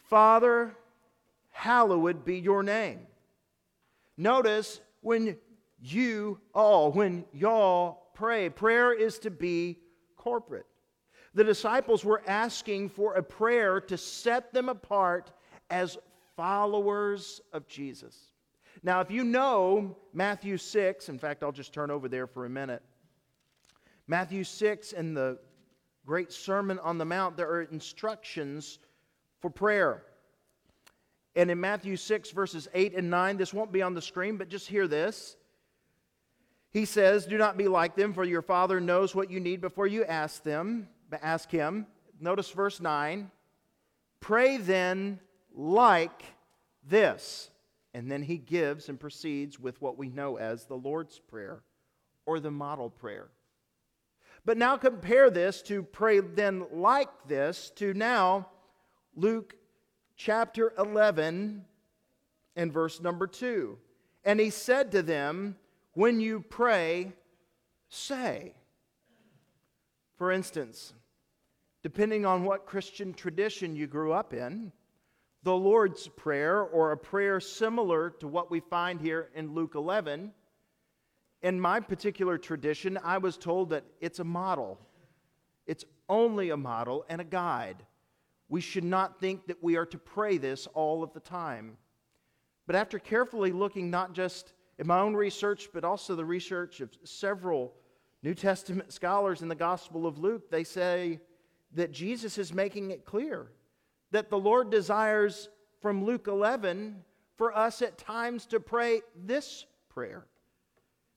Father, 0.09 0.75
hallowed 1.51 2.25
be 2.25 2.39
your 2.39 2.63
name. 2.63 3.01
Notice 4.17 4.81
when 5.03 5.37
you 5.81 6.41
all, 6.55 6.93
when 6.93 7.25
y'all 7.33 8.11
pray, 8.15 8.51
prayer 8.51 8.93
is 8.93 9.19
to 9.21 9.31
be 9.31 9.79
corporate. 10.17 10.67
The 11.35 11.45
disciples 11.45 12.05
were 12.05 12.23
asking 12.27 12.91
for 12.91 13.15
a 13.15 13.23
prayer 13.23 13.81
to 13.83 13.97
set 13.97 14.53
them 14.53 14.69
apart 14.69 15.33
as 15.71 15.97
followers 16.37 17.41
of 17.53 17.69
Jesus. 17.69 18.17
Now, 18.83 19.01
if 19.01 19.11
you 19.11 19.25
know 19.25 19.97
Matthew 20.13 20.57
6, 20.57 21.09
in 21.09 21.19
fact, 21.19 21.43
I'll 21.43 21.53
just 21.53 21.73
turn 21.73 21.91
over 21.91 22.09
there 22.09 22.27
for 22.27 22.47
a 22.47 22.51
minute. 22.51 22.83
Matthew 24.07 24.43
6 24.43 24.93
and 24.93 25.17
the 25.17 25.39
great 26.05 26.33
Sermon 26.33 26.79
on 26.81 26.99
the 26.99 27.05
Mount, 27.05 27.37
there 27.37 27.49
are 27.49 27.63
instructions 27.63 28.79
for 29.41 29.51
prayer. 29.51 30.03
And 31.37 31.51
in 31.51 31.61
Matthew 31.61 31.97
6, 31.97 32.31
verses 32.33 32.69
8 32.75 32.95
and 32.97 33.09
9, 33.09 33.37
this 33.37 33.55
won't 33.55 33.71
be 33.71 33.83
on 33.83 33.95
the 33.95 34.03
screen, 34.03 34.37
but 34.37 34.49
just 34.49 34.67
hear 34.67 34.89
this. 34.89 35.37
He 36.71 36.85
says, 36.85 37.27
Do 37.27 37.37
not 37.37 37.57
be 37.57 37.69
like 37.69 37.97
them, 37.97 38.13
for 38.13 38.25
your 38.25 38.43
Father 38.43 38.81
knows 38.81 39.15
what 39.15 39.31
you 39.31 39.41
need 39.41 39.61
before 39.61 39.87
you 39.87 40.05
ask 40.05 40.43
them. 40.43 40.89
Ask 41.23 41.51
him. 41.51 41.87
Notice 42.21 42.51
verse 42.51 42.81
9. 42.81 43.31
Pray 44.21 44.57
then 44.59 45.19
like 45.55 46.23
this. 46.87 47.51
And 47.93 48.11
then 48.11 48.23
he 48.23 48.39
gives 48.39 48.89
and 48.89 49.01
proceeds 49.01 49.59
with 49.59 49.81
what 49.83 49.99
we 49.99 50.09
know 50.09 50.37
as 50.37 50.67
the 50.67 50.77
Lord's 50.77 51.19
Prayer 51.19 51.63
or 52.25 52.39
the 52.39 52.51
model 52.51 52.89
prayer. 52.89 53.31
But 54.45 54.57
now 54.57 54.77
compare 54.77 55.31
this 55.31 55.63
to 55.63 55.83
pray 55.83 56.21
then 56.21 56.67
like 56.73 57.11
this 57.27 57.71
to 57.77 57.93
now 57.93 58.49
Luke 59.17 59.57
chapter 60.17 60.73
11 60.79 61.65
and 62.57 62.73
verse 62.73 63.01
number 63.01 63.27
2. 63.27 63.77
And 64.25 64.39
he 64.39 64.51
said 64.51 64.93
to 64.93 65.03
them, 65.03 65.57
When 65.95 66.21
you 66.21 66.41
pray, 66.41 67.13
say. 67.89 68.55
For 70.17 70.31
instance, 70.31 70.93
depending 71.83 72.25
on 72.25 72.45
what 72.45 72.67
Christian 72.67 73.13
tradition 73.13 73.75
you 73.75 73.87
grew 73.87 74.13
up 74.13 74.33
in, 74.33 74.73
the 75.43 75.57
Lord's 75.57 76.07
Prayer, 76.09 76.63
or 76.63 76.93
a 76.93 76.97
prayer 76.97 77.41
similar 77.41 78.11
to 78.21 78.29
what 78.29 78.51
we 78.51 78.61
find 78.61 79.01
here 79.01 79.31
in 79.35 79.55
Luke 79.55 79.75
11, 79.75 80.33
in 81.43 81.59
my 81.59 81.81
particular 81.81 82.37
tradition, 82.37 82.99
I 83.03 83.19
was 83.19 83.39
told 83.39 83.71
that 83.71 83.85
it's 84.01 84.19
a 84.19 84.25
model. 84.25 84.79
It's 85.67 85.87
only 86.09 86.51
a 86.51 86.57
model 86.57 87.07
and 87.09 87.21
a 87.21 87.25
guide. 87.25 87.83
We 88.49 88.61
should 88.61 88.85
not 88.85 89.19
think 89.19 89.47
that 89.47 89.63
we 89.63 89.77
are 89.77 89.87
to 89.87 89.99
pray 89.99 90.37
this 90.37 90.67
all 90.75 91.03
of 91.03 91.15
the 91.15 91.21
time. 91.21 91.79
But 92.67 92.77
after 92.77 92.99
carefully 92.99 93.53
looking 93.53 93.91
not 93.91 94.13
just 94.13 94.53
at 94.81 94.87
my 94.87 94.99
own 94.99 95.15
research, 95.15 95.69
but 95.75 95.85
also 95.85 96.17
the 96.17 96.25
research 96.25 96.81
of 96.81 96.89
several 97.05 97.75
New 98.23 98.35
Testament 98.35 98.93
scholars 98.95 99.43
in 99.43 99.49
the 99.49 99.55
Gospel 99.55 100.07
of 100.07 100.19
Luke, 100.19 100.51
they 100.51 100.65
say 100.65 101.21
that 101.75 101.93
Jesus 101.93 102.39
is 102.39 102.55
making 102.55 102.91
it 102.91 103.05
clear 103.05 103.53
that 104.11 104.31
the 104.31 104.39
Lord 104.39 104.71
desires 104.71 105.51
from 105.83 106.05
Luke 106.05 106.27
11 106.27 106.97
for 107.37 107.57
us 107.57 107.83
at 107.83 107.99
times 107.99 108.47
to 108.47 108.59
pray 108.59 109.03
this 109.15 109.67
prayer. 109.91 110.25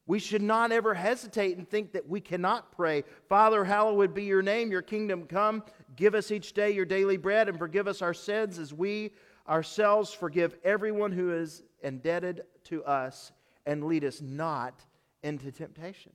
We 0.06 0.20
should 0.20 0.42
not 0.42 0.74
ever 0.74 0.94
hesitate 0.94 1.58
and 1.58 1.68
think 1.68 1.94
that 1.94 2.08
we 2.08 2.20
cannot 2.20 2.74
pray, 2.74 3.06
Father, 3.30 3.64
hallowed 3.64 4.14
be 4.14 4.26
your 4.26 4.42
name, 4.42 4.72
your 4.72 4.82
kingdom 4.82 5.24
come. 5.24 5.64
Give 5.96 6.16
us 6.16 6.32
each 6.32 6.52
day 6.52 6.72
your 6.72 6.86
daily 6.86 7.16
bread 7.16 7.48
and 7.48 7.58
forgive 7.58 7.88
us 7.88 8.02
our 8.02 8.14
sins 8.14 8.60
as 8.60 8.74
we 8.74 9.14
ourselves 9.48 10.12
forgive 10.14 10.56
everyone 10.66 11.14
who 11.14 11.32
is 11.32 11.64
indebted 11.82 12.44
to 12.66 12.84
us 12.84 13.32
and 13.66 13.84
lead 13.86 14.04
us 14.04 14.22
not 14.22 14.86
into 15.24 15.52
temptation. 15.52 16.12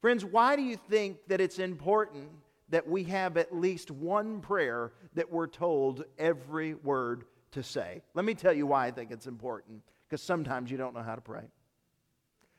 Friends, 0.00 0.24
why 0.24 0.56
do 0.56 0.62
you 0.62 0.76
think 0.76 1.18
that 1.26 1.40
it's 1.40 1.58
important 1.58 2.30
that 2.68 2.86
we 2.86 3.04
have 3.04 3.36
at 3.36 3.54
least 3.54 3.90
one 3.90 4.40
prayer 4.40 4.92
that 5.14 5.30
we're 5.30 5.46
told 5.46 6.04
every 6.18 6.74
word 6.74 7.24
to 7.52 7.62
say? 7.62 8.02
Let 8.14 8.24
me 8.24 8.34
tell 8.34 8.52
you 8.52 8.66
why 8.66 8.86
I 8.86 8.90
think 8.90 9.10
it's 9.10 9.26
important 9.26 9.82
because 10.06 10.22
sometimes 10.22 10.70
you 10.70 10.76
don't 10.76 10.94
know 10.94 11.02
how 11.02 11.14
to 11.14 11.20
pray. 11.20 11.44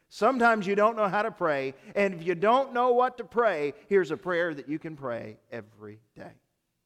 Sometimes 0.09 0.65
you 0.65 0.75
don't 0.75 0.97
know 0.97 1.07
how 1.07 1.21
to 1.21 1.29
pray, 1.29 1.75
and 1.95 2.15
if 2.15 2.25
you 2.25 2.33
don't 2.33 2.73
know 2.73 2.93
what 2.93 3.17
to 3.19 3.23
pray, 3.23 3.73
here's 3.87 4.09
a 4.09 4.17
prayer 4.17 4.55
that 4.55 4.67
you 4.67 4.79
can 4.79 4.95
pray 4.95 5.37
every 5.51 5.99
day. 6.15 6.31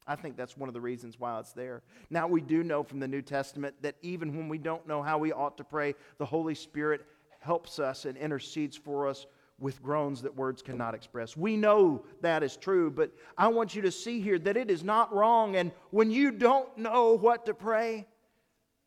I 0.06 0.18
think 0.18 0.36
that's 0.36 0.58
one 0.58 0.68
of 0.68 0.74
the 0.74 0.82
reasons 0.82 1.18
why 1.18 1.40
it's 1.40 1.54
there. 1.54 1.82
Now, 2.10 2.28
we 2.28 2.42
do 2.42 2.64
know 2.64 2.84
from 2.84 3.00
the 3.00 3.08
New 3.08 3.22
Testament 3.22 3.76
that 3.82 3.96
even 4.02 4.36
when 4.36 4.50
we 4.50 4.58
don't 4.58 4.86
know 4.86 5.02
how 5.02 5.18
we 5.18 5.32
ought 5.32 5.58
to 5.58 5.64
pray, 5.64 5.96
the 6.18 6.26
Holy 6.26 6.56
Spirit 6.56 7.06
helps 7.44 7.80
us 7.80 8.06
and 8.06 8.18
intercedes 8.18 8.78
for 8.78 9.08
us 9.08 9.26
with 9.60 9.84
groans 9.84 10.22
that 10.22 10.36
words 10.36 10.62
cannot 10.62 10.96
express. 10.96 11.38
We 11.38 11.56
know 11.58 12.06
that 12.22 12.44
is 12.44 12.58
true, 12.58 12.90
but 12.90 13.12
I 13.38 13.48
want 13.48 13.76
you 13.76 13.82
to 13.84 13.92
see 13.92 14.20
here 14.20 14.40
that 14.40 14.58
it 14.58 14.72
is 14.72 14.84
not 14.84 15.14
wrong. 15.14 15.56
And 15.56 15.72
when 15.92 16.12
you 16.12 16.32
don't 16.32 16.76
know 16.78 17.18
what 17.18 17.46
to 17.46 17.54
pray, 17.54 18.08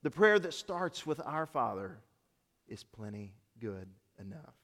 the 0.02 0.10
prayer 0.10 0.38
that 0.38 0.54
starts 0.54 1.06
with 1.06 1.20
Our 1.24 1.46
Father 1.46 1.98
is 2.68 2.84
plenty 2.84 3.34
good 3.60 3.88
enough. 4.20 4.54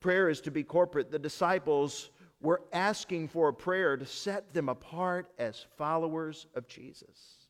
Prayer 0.00 0.28
is 0.28 0.40
to 0.42 0.50
be 0.50 0.62
corporate. 0.62 1.10
The 1.10 1.18
disciples 1.18 2.10
were 2.40 2.62
asking 2.72 3.28
for 3.28 3.48
a 3.48 3.54
prayer 3.54 3.96
to 3.96 4.06
set 4.06 4.52
them 4.52 4.68
apart 4.68 5.30
as 5.38 5.66
followers 5.76 6.46
of 6.54 6.68
Jesus. 6.68 7.48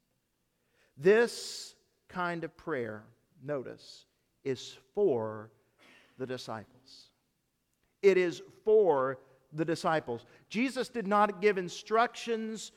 This 0.97 1.75
kind 2.09 2.45
of 2.45 2.57
prayer, 2.57 3.03
notice, 3.43 4.07
is 4.45 4.77
for 4.95 5.51
the 6.19 6.27
disciples. 6.27 7.11
It 8.03 8.17
is 8.17 8.43
for 8.65 9.19
the 9.53 9.65
disciples. 9.65 10.27
Jesus 10.49 10.89
did 10.89 11.07
not 11.07 11.41
give 11.41 11.59
instructions 11.59 12.73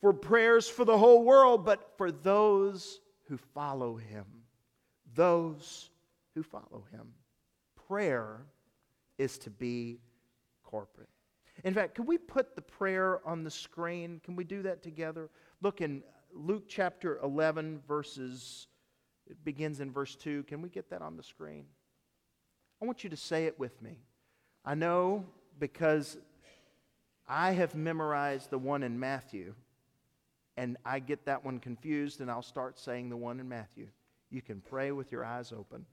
for 0.00 0.12
prayers 0.12 0.68
for 0.68 0.84
the 0.84 0.98
whole 0.98 1.22
world, 1.22 1.64
but 1.64 1.92
for 1.96 2.10
those 2.10 3.00
who 3.28 3.36
follow 3.36 3.96
him. 3.96 4.24
Those 5.14 5.90
who 6.34 6.42
follow 6.42 6.84
him. 6.90 7.08
Prayer 7.88 8.46
is 9.18 9.38
to 9.38 9.50
be 9.50 10.00
corporate. 10.62 11.08
In 11.62 11.72
fact, 11.72 11.94
can 11.94 12.06
we 12.06 12.18
put 12.18 12.56
the 12.56 12.62
prayer 12.62 13.26
on 13.26 13.44
the 13.44 13.50
screen? 13.50 14.20
Can 14.24 14.34
we 14.34 14.44
do 14.44 14.62
that 14.62 14.82
together? 14.82 15.30
Look 15.62 15.80
in 15.80 16.02
Luke 16.32 16.64
chapter 16.68 17.20
11, 17.22 17.80
verses, 17.86 18.66
it 19.30 19.44
begins 19.44 19.80
in 19.80 19.90
verse 19.90 20.14
2. 20.16 20.44
Can 20.44 20.62
we 20.62 20.68
get 20.68 20.90
that 20.90 21.02
on 21.02 21.16
the 21.16 21.22
screen? 21.22 21.64
I 22.80 22.84
want 22.84 23.04
you 23.04 23.10
to 23.10 23.16
say 23.16 23.46
it 23.46 23.58
with 23.58 23.80
me. 23.80 23.98
I 24.64 24.74
know 24.74 25.24
because 25.58 26.18
I 27.26 27.52
have 27.52 27.74
memorized 27.74 28.50
the 28.50 28.58
one 28.58 28.82
in 28.82 28.98
Matthew, 28.98 29.54
and 30.56 30.76
I 30.84 30.98
get 30.98 31.24
that 31.26 31.44
one 31.44 31.58
confused, 31.58 32.20
and 32.20 32.30
I'll 32.30 32.42
start 32.42 32.78
saying 32.78 33.08
the 33.08 33.16
one 33.16 33.40
in 33.40 33.48
Matthew. 33.48 33.88
You 34.30 34.42
can 34.42 34.60
pray 34.60 34.92
with 34.92 35.10
your 35.10 35.24
eyes 35.24 35.52
open. 35.52 35.86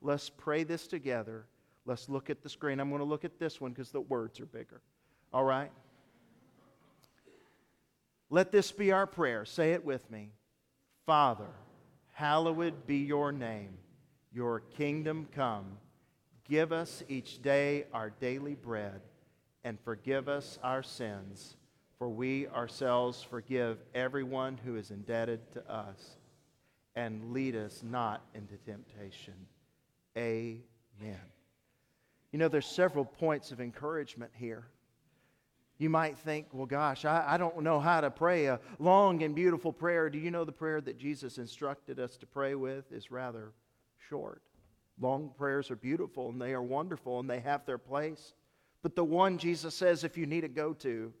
Let's 0.00 0.30
pray 0.30 0.64
this 0.64 0.86
together. 0.86 1.46
Let's 1.86 2.08
look 2.08 2.30
at 2.30 2.42
the 2.42 2.48
screen. 2.48 2.80
I'm 2.80 2.88
going 2.88 3.00
to 3.00 3.04
look 3.04 3.24
at 3.24 3.38
this 3.38 3.60
one 3.60 3.72
because 3.72 3.90
the 3.90 4.00
words 4.00 4.40
are 4.40 4.46
bigger. 4.46 4.80
All 5.32 5.44
right? 5.44 5.70
Let 8.30 8.52
this 8.52 8.72
be 8.72 8.90
our 8.92 9.06
prayer. 9.06 9.44
Say 9.44 9.72
it 9.72 9.84
with 9.84 10.10
me. 10.10 10.30
Father, 11.06 11.50
hallowed 12.14 12.86
be 12.86 12.96
your 12.96 13.30
name. 13.30 13.76
Your 14.32 14.60
kingdom 14.60 15.28
come. 15.34 15.78
Give 16.48 16.72
us 16.72 17.02
each 17.08 17.42
day 17.42 17.84
our 17.92 18.10
daily 18.10 18.54
bread 18.54 19.00
and 19.62 19.78
forgive 19.80 20.28
us 20.28 20.58
our 20.62 20.82
sins, 20.82 21.56
for 21.98 22.08
we 22.08 22.48
ourselves 22.48 23.22
forgive 23.22 23.78
everyone 23.94 24.58
who 24.64 24.76
is 24.76 24.90
indebted 24.90 25.52
to 25.52 25.70
us. 25.70 26.16
And 26.96 27.32
lead 27.32 27.56
us 27.56 27.82
not 27.82 28.22
into 28.34 28.56
temptation 28.56 29.34
Amen. 30.16 31.20
You 32.32 32.38
know, 32.38 32.48
there's 32.48 32.66
several 32.66 33.04
points 33.04 33.50
of 33.52 33.60
encouragement 33.60 34.30
here. 34.34 34.66
You 35.78 35.90
might 35.90 36.16
think, 36.18 36.46
well, 36.52 36.66
gosh, 36.66 37.04
I, 37.04 37.24
I 37.26 37.36
don't 37.36 37.62
know 37.62 37.80
how 37.80 38.00
to 38.00 38.10
pray 38.10 38.46
a 38.46 38.60
long 38.78 39.22
and 39.22 39.34
beautiful 39.34 39.72
prayer. 39.72 40.08
Do 40.08 40.18
you 40.18 40.30
know 40.30 40.44
the 40.44 40.52
prayer 40.52 40.80
that 40.80 40.98
Jesus 40.98 41.38
instructed 41.38 41.98
us 41.98 42.16
to 42.18 42.26
pray 42.26 42.54
with 42.54 42.92
is 42.92 43.10
rather 43.10 43.52
short? 44.08 44.42
Long 45.00 45.32
prayers 45.36 45.72
are 45.72 45.76
beautiful 45.76 46.30
and 46.30 46.40
they 46.40 46.52
are 46.52 46.62
wonderful 46.62 47.18
and 47.18 47.28
they 47.28 47.40
have 47.40 47.66
their 47.66 47.78
place. 47.78 48.34
But 48.82 48.94
the 48.94 49.04
one 49.04 49.38
Jesus 49.38 49.74
says, 49.74 50.04
if 50.04 50.16
you 50.16 50.26
need 50.26 50.42
to 50.42 50.48
go 50.48 50.74
to, 50.74 51.12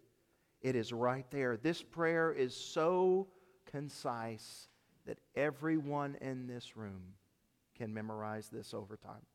it 0.62 0.76
is 0.76 0.92
right 0.92 1.26
there. 1.30 1.56
This 1.56 1.82
prayer 1.82 2.32
is 2.32 2.54
so 2.54 3.26
concise 3.66 4.68
that 5.06 5.18
everyone 5.34 6.16
in 6.20 6.46
this 6.46 6.76
room 6.76 7.02
can 7.76 7.92
memorize 7.92 8.48
this 8.48 8.72
over 8.72 8.96
time. 8.96 9.26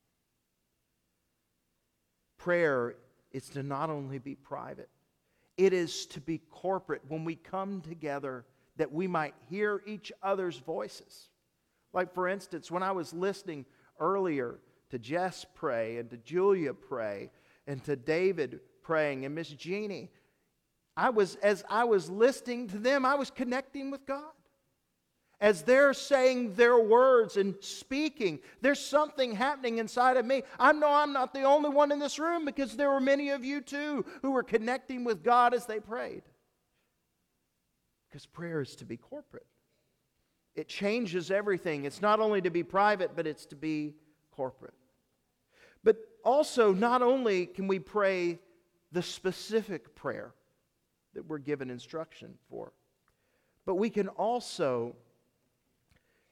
Prayer 2.38 2.96
is 3.32 3.50
to 3.50 3.64
not 3.64 3.90
only 3.90 4.18
be 4.18 4.34
private, 4.34 4.90
it 5.60 5.74
is 5.74 6.06
to 6.06 6.22
be 6.22 6.38
corporate 6.50 7.02
when 7.10 7.26
we 7.26 7.36
come 7.36 7.82
together 7.82 8.46
that 8.78 8.94
we 8.94 9.08
might 9.08 9.34
hear 9.50 9.84
each 9.86 10.10
other's 10.24 10.58
voices. 10.58 11.28
Like, 11.92 12.14
for 12.14 12.30
instance, 12.30 12.72
when 12.72 12.82
I 12.82 12.94
was 12.94 13.14
listening 13.14 13.66
earlier 14.00 14.62
to 14.90 14.98
Jess 14.98 15.46
pray 15.56 15.98
and 15.98 16.10
to 16.12 16.18
Julia 16.18 16.74
pray 16.74 17.30
and 17.68 17.84
to 17.84 17.98
David 17.98 18.62
praying 18.84 19.26
and 19.26 19.36
Miss 19.36 19.50
Jeannie, 19.50 20.10
I 20.96 21.10
was, 21.10 21.36
as 21.44 21.66
I 21.70 21.84
was 21.84 22.10
listening 22.10 22.70
to 22.70 22.78
them, 22.78 23.06
I 23.06 23.16
was 23.16 23.30
connecting 23.30 23.92
with 23.92 24.06
God 24.06 24.32
as 25.42 25.64
they're 25.64 25.94
saying 25.94 26.56
their 26.56 26.78
words 26.78 27.38
and 27.38 27.56
speaking, 27.62 28.40
there's 28.62 28.80
something 28.80 29.34
happening 29.34 29.78
inside 29.78 30.18
of 30.18 30.26
me. 30.26 30.44
I 30.60 30.74
know 30.74 30.92
I'm 30.92 31.14
not 31.14 31.34
the 31.34 31.44
only 31.44 31.70
one 31.70 31.92
in 31.92 32.00
this 32.00 32.20
room 32.20 32.44
because 32.44 32.76
there 32.76 32.90
were 32.90 33.00
many 33.00 33.30
of 33.30 33.44
you 33.44 33.62
too 33.62 34.06
who 34.22 34.32
were 34.32 34.44
connecting 34.44 35.06
with 35.06 35.24
God 35.24 35.54
as 35.54 35.66
they 35.66 35.80
prayed. 35.80 36.24
Because 38.10 38.26
prayer 38.26 38.60
is 38.60 38.76
to 38.78 38.86
be 38.86 38.98
corporate, 38.98 39.46
it 40.56 40.68
changes 40.68 41.32
everything. 41.32 41.86
It's 41.86 42.02
not 42.02 42.20
only 42.20 42.42
to 42.42 42.50
be 42.50 42.64
private, 42.64 43.16
but 43.16 43.28
it's 43.28 43.46
to 43.48 43.56
be 43.56 43.94
corporate. 44.32 44.74
But 45.84 45.98
also, 46.26 46.74
not 46.74 47.02
only 47.02 47.46
can 47.46 47.68
we 47.68 47.80
pray 47.80 48.40
the 48.92 49.02
specific 49.02 49.96
prayer 49.96 50.34
that 51.14 51.26
we're 51.28 51.38
given 51.38 51.70
instruction 51.70 52.34
for, 52.50 52.74
but 53.66 53.76
we 53.76 53.90
can 53.90 54.10
also 54.10 54.96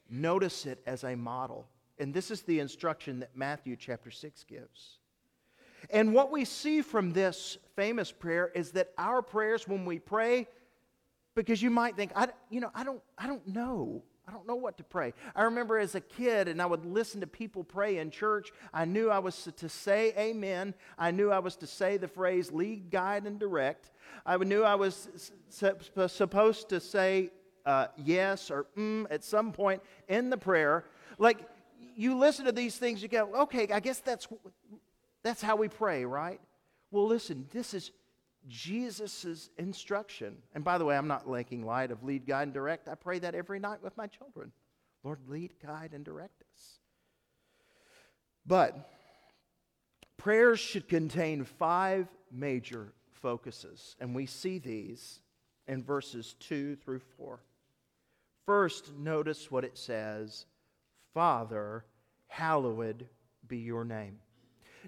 Notice 0.09 0.65
it 0.65 0.81
as 0.85 1.03
a 1.03 1.15
model. 1.15 1.67
And 1.99 2.13
this 2.13 2.31
is 2.31 2.43
the 2.43 2.59
instruction 2.59 3.19
that 3.19 3.35
Matthew 3.35 3.75
chapter 3.75 4.11
6 4.11 4.43
gives. 4.43 4.99
And 5.89 6.13
what 6.13 6.31
we 6.31 6.45
see 6.45 6.81
from 6.81 7.13
this 7.13 7.57
famous 7.75 8.11
prayer 8.11 8.51
is 8.53 8.71
that 8.71 8.91
our 8.97 9.21
prayers, 9.21 9.67
when 9.67 9.85
we 9.85 9.99
pray, 9.99 10.47
Because 11.37 11.61
you 11.61 11.69
might 11.69 11.95
think, 11.95 12.11
I, 12.15 12.29
you 12.49 12.59
know, 12.59 12.71
I 12.73 12.83
don't, 12.83 12.99
I 13.15 13.27
don't 13.27 13.47
know. 13.47 14.01
I 14.27 14.31
don't 14.31 14.47
know 14.47 14.55
what 14.55 14.77
to 14.77 14.83
pray. 14.83 15.13
I 15.35 15.43
remember 15.43 15.77
as 15.77 15.93
a 15.93 16.01
kid, 16.01 16.47
and 16.47 16.59
I 16.59 16.65
would 16.65 16.83
listen 16.83 17.21
to 17.21 17.27
people 17.27 17.63
pray 17.63 17.99
in 17.99 18.09
church. 18.09 18.51
I 18.73 18.85
knew 18.85 19.11
I 19.11 19.19
was 19.19 19.47
to 19.55 19.69
say 19.69 20.13
amen. 20.17 20.73
I 20.97 21.11
knew 21.11 21.31
I 21.31 21.37
was 21.37 21.55
to 21.57 21.67
say 21.67 21.97
the 21.97 22.07
phrase 22.07 22.51
lead, 22.51 22.89
guide, 22.89 23.25
and 23.25 23.39
direct. 23.39 23.91
I 24.25 24.35
knew 24.37 24.63
I 24.63 24.73
was 24.73 25.31
supposed 25.49 26.69
to 26.69 26.79
say 26.79 27.29
uh, 27.67 27.87
yes 27.97 28.49
or 28.49 28.65
mm 28.75 29.05
at 29.11 29.23
some 29.23 29.51
point 29.51 29.83
in 30.07 30.29
the 30.29 30.37
prayer. 30.37 30.85
Like, 31.19 31.39
you 31.95 32.17
listen 32.17 32.45
to 32.45 32.51
these 32.51 32.77
things, 32.77 33.01
you 33.03 33.09
go, 33.09 33.29
okay, 33.41 33.67
I 33.71 33.79
guess 33.79 33.99
that's, 33.99 34.27
that's 35.23 35.41
how 35.41 35.55
we 35.55 35.67
pray, 35.67 36.05
right? 36.05 36.39
Well, 36.91 37.05
listen, 37.05 37.47
this 37.51 37.73
is 37.73 37.91
Jesus' 38.47 39.49
instruction. 39.57 40.37
And 40.55 40.63
by 40.63 40.77
the 40.77 40.85
way, 40.85 40.95
I'm 40.95 41.07
not 41.07 41.29
making 41.29 41.65
light 41.65 41.91
of 41.91 42.03
lead, 42.03 42.25
guide, 42.25 42.43
and 42.43 42.53
direct. 42.53 42.87
I 42.87 42.95
pray 42.95 43.19
that 43.19 43.35
every 43.35 43.59
night 43.59 43.83
with 43.83 43.97
my 43.97 44.07
children. 44.07 44.51
Lord, 45.03 45.19
lead, 45.27 45.51
guide, 45.63 45.91
and 45.93 46.05
direct 46.05 46.43
us. 46.53 46.79
But 48.45 48.89
prayers 50.15 50.59
should 50.59 50.87
contain 50.87 51.43
five 51.43 52.07
major 52.31 52.93
focuses, 53.11 53.95
and 53.99 54.15
we 54.15 54.25
see 54.25 54.57
these 54.57 55.19
in 55.67 55.83
verses 55.83 56.35
2 56.39 56.77
through 56.77 57.01
4. 57.17 57.39
First, 58.47 58.97
notice 58.97 59.51
what 59.51 59.65
it 59.65 59.77
says 59.77 60.45
Father, 61.13 61.85
hallowed 62.27 63.07
be 63.47 63.57
your 63.57 63.83
name. 63.83 64.19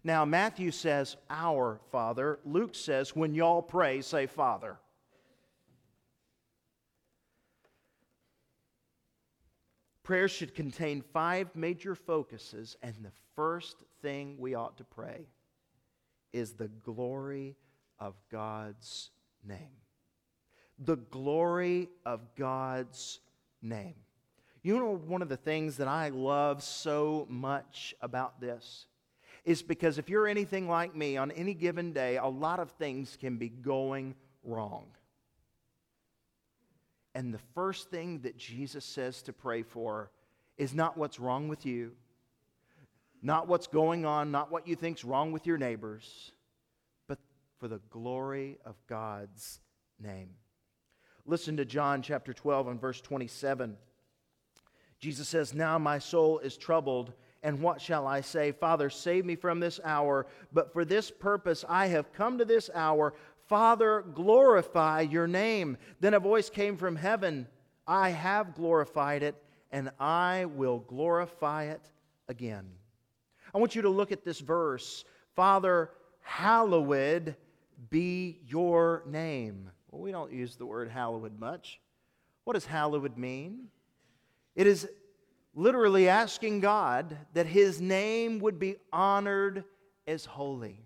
Now, 0.04 0.24
Matthew 0.24 0.72
says, 0.72 1.18
Our 1.30 1.82
Father. 1.92 2.40
Luke 2.46 2.74
says, 2.74 3.16
When 3.16 3.36
y'all 3.36 3.62
pray, 3.62 4.02
say 4.02 4.26
Father. 4.28 4.78
Prayer 10.04 10.30
should 10.30 10.56
contain 10.56 11.04
five 11.14 11.54
major 11.56 11.94
focuses, 11.94 12.78
and 12.82 12.96
the 13.04 13.12
first 13.36 13.84
thing 14.02 14.38
we 14.40 14.56
ought 14.56 14.78
to 14.78 14.84
pray 14.84 15.28
is 16.32 16.54
the 16.54 16.70
glory 16.70 17.58
of 18.00 18.16
God's 18.32 19.12
name. 19.46 19.76
The 20.80 20.96
glory 20.96 21.90
of 22.06 22.22
God's 22.36 23.20
name. 23.62 23.96
You 24.62 24.78
know, 24.78 25.02
one 25.08 25.22
of 25.22 25.30
the 25.30 25.38
things 25.38 25.78
that 25.78 25.88
I 25.88 26.10
love 26.10 26.62
so 26.64 27.26
much 27.30 27.96
about 28.02 28.42
this 28.42 28.88
is 29.46 29.62
because 29.62 29.98
if 29.98 30.10
you're 30.10 30.28
anything 30.28 30.68
like 30.68 30.96
me, 30.96 31.18
on 31.18 31.32
any 31.32 31.54
given 31.54 31.94
day, 31.94 32.18
a 32.18 32.28
lot 32.28 32.60
of 32.60 32.72
things 32.72 33.18
can 33.20 33.38
be 33.38 33.50
going 33.50 34.16
wrong. 34.44 34.88
And 37.16 37.34
the 37.34 37.40
first 37.56 37.90
thing 37.90 38.20
that 38.20 38.38
Jesus 38.38 38.86
says 38.86 39.22
to 39.24 39.34
pray 39.34 39.64
for 39.64 40.12
is 40.58 40.74
not 40.74 40.98
what's 40.98 41.20
wrong 41.20 41.48
with 41.48 41.66
you, 41.66 41.94
not 43.22 43.48
what's 43.48 43.68
going 43.68 44.06
on, 44.06 44.32
not 44.32 44.52
what 44.52 44.68
you 44.68 44.76
think's 44.76 45.04
wrong 45.04 45.32
with 45.32 45.48
your 45.48 45.58
neighbors, 45.58 46.32
but 47.08 47.18
for 47.60 47.68
the 47.68 47.80
glory 47.90 48.58
of 48.66 48.76
God's 48.88 49.62
name. 50.00 50.30
Listen 51.26 51.58
to 51.58 51.66
John 51.66 52.02
chapter 52.02 52.34
12 52.34 52.68
and 52.68 52.82
verse 52.82 53.02
27. 53.02 53.78
Jesus 55.00 55.28
says, 55.28 55.54
Now 55.54 55.78
my 55.78 56.00
soul 56.00 56.40
is 56.40 56.58
troubled 56.58 57.14
and 57.42 57.62
what 57.62 57.82
shall 57.82 58.06
I 58.06 58.22
say? 58.22 58.52
Father, 58.52 58.90
save 58.90 59.26
me 59.26 59.36
from 59.36 59.60
this 59.60 59.80
hour, 59.84 60.28
but 60.52 60.74
for 60.74 60.84
this 60.84 61.10
purpose 61.10 61.64
I 61.68 61.88
have 61.88 62.12
come 62.12 62.38
to 62.38 62.46
this 62.46 62.70
hour. 62.74 63.14
Father, 63.48 64.04
glorify 64.14 65.02
your 65.02 65.28
name. 65.28 65.78
Then 66.00 66.14
a 66.14 66.20
voice 66.20 66.50
came 66.50 66.78
from 66.78 66.96
heaven 66.96 67.48
I 67.88 68.10
have 68.10 68.54
glorified 68.54 69.24
it, 69.24 69.36
and 69.72 69.90
I 70.00 70.46
will 70.46 70.78
glorify 70.78 71.64
it 71.66 71.82
again. 72.28 72.68
I 73.52 73.58
want 73.58 73.76
you 73.76 73.82
to 73.82 73.90
look 73.90 74.12
at 74.12 74.24
this 74.24 74.40
verse 74.40 75.06
Father, 75.36 75.90
hallowed 76.22 77.36
be 77.90 78.42
your 78.46 79.04
name. 79.08 79.72
Well, 79.92 80.02
we 80.02 80.12
don't 80.12 80.32
use 80.32 80.56
the 80.56 80.66
word 80.66 80.90
hallowed 80.90 81.40
much. 81.40 81.80
What 82.44 82.54
does 82.54 82.66
hallowed 82.66 83.18
mean? 83.18 83.68
It 84.56 84.68
is 84.68 84.88
literally 85.56 86.08
asking 86.10 86.60
God 86.60 87.18
that 87.34 87.48
his 87.48 87.82
name 87.82 88.40
would 88.40 88.60
be 88.60 88.78
honored 88.94 89.64
as 90.08 90.26
holy. 90.26 90.80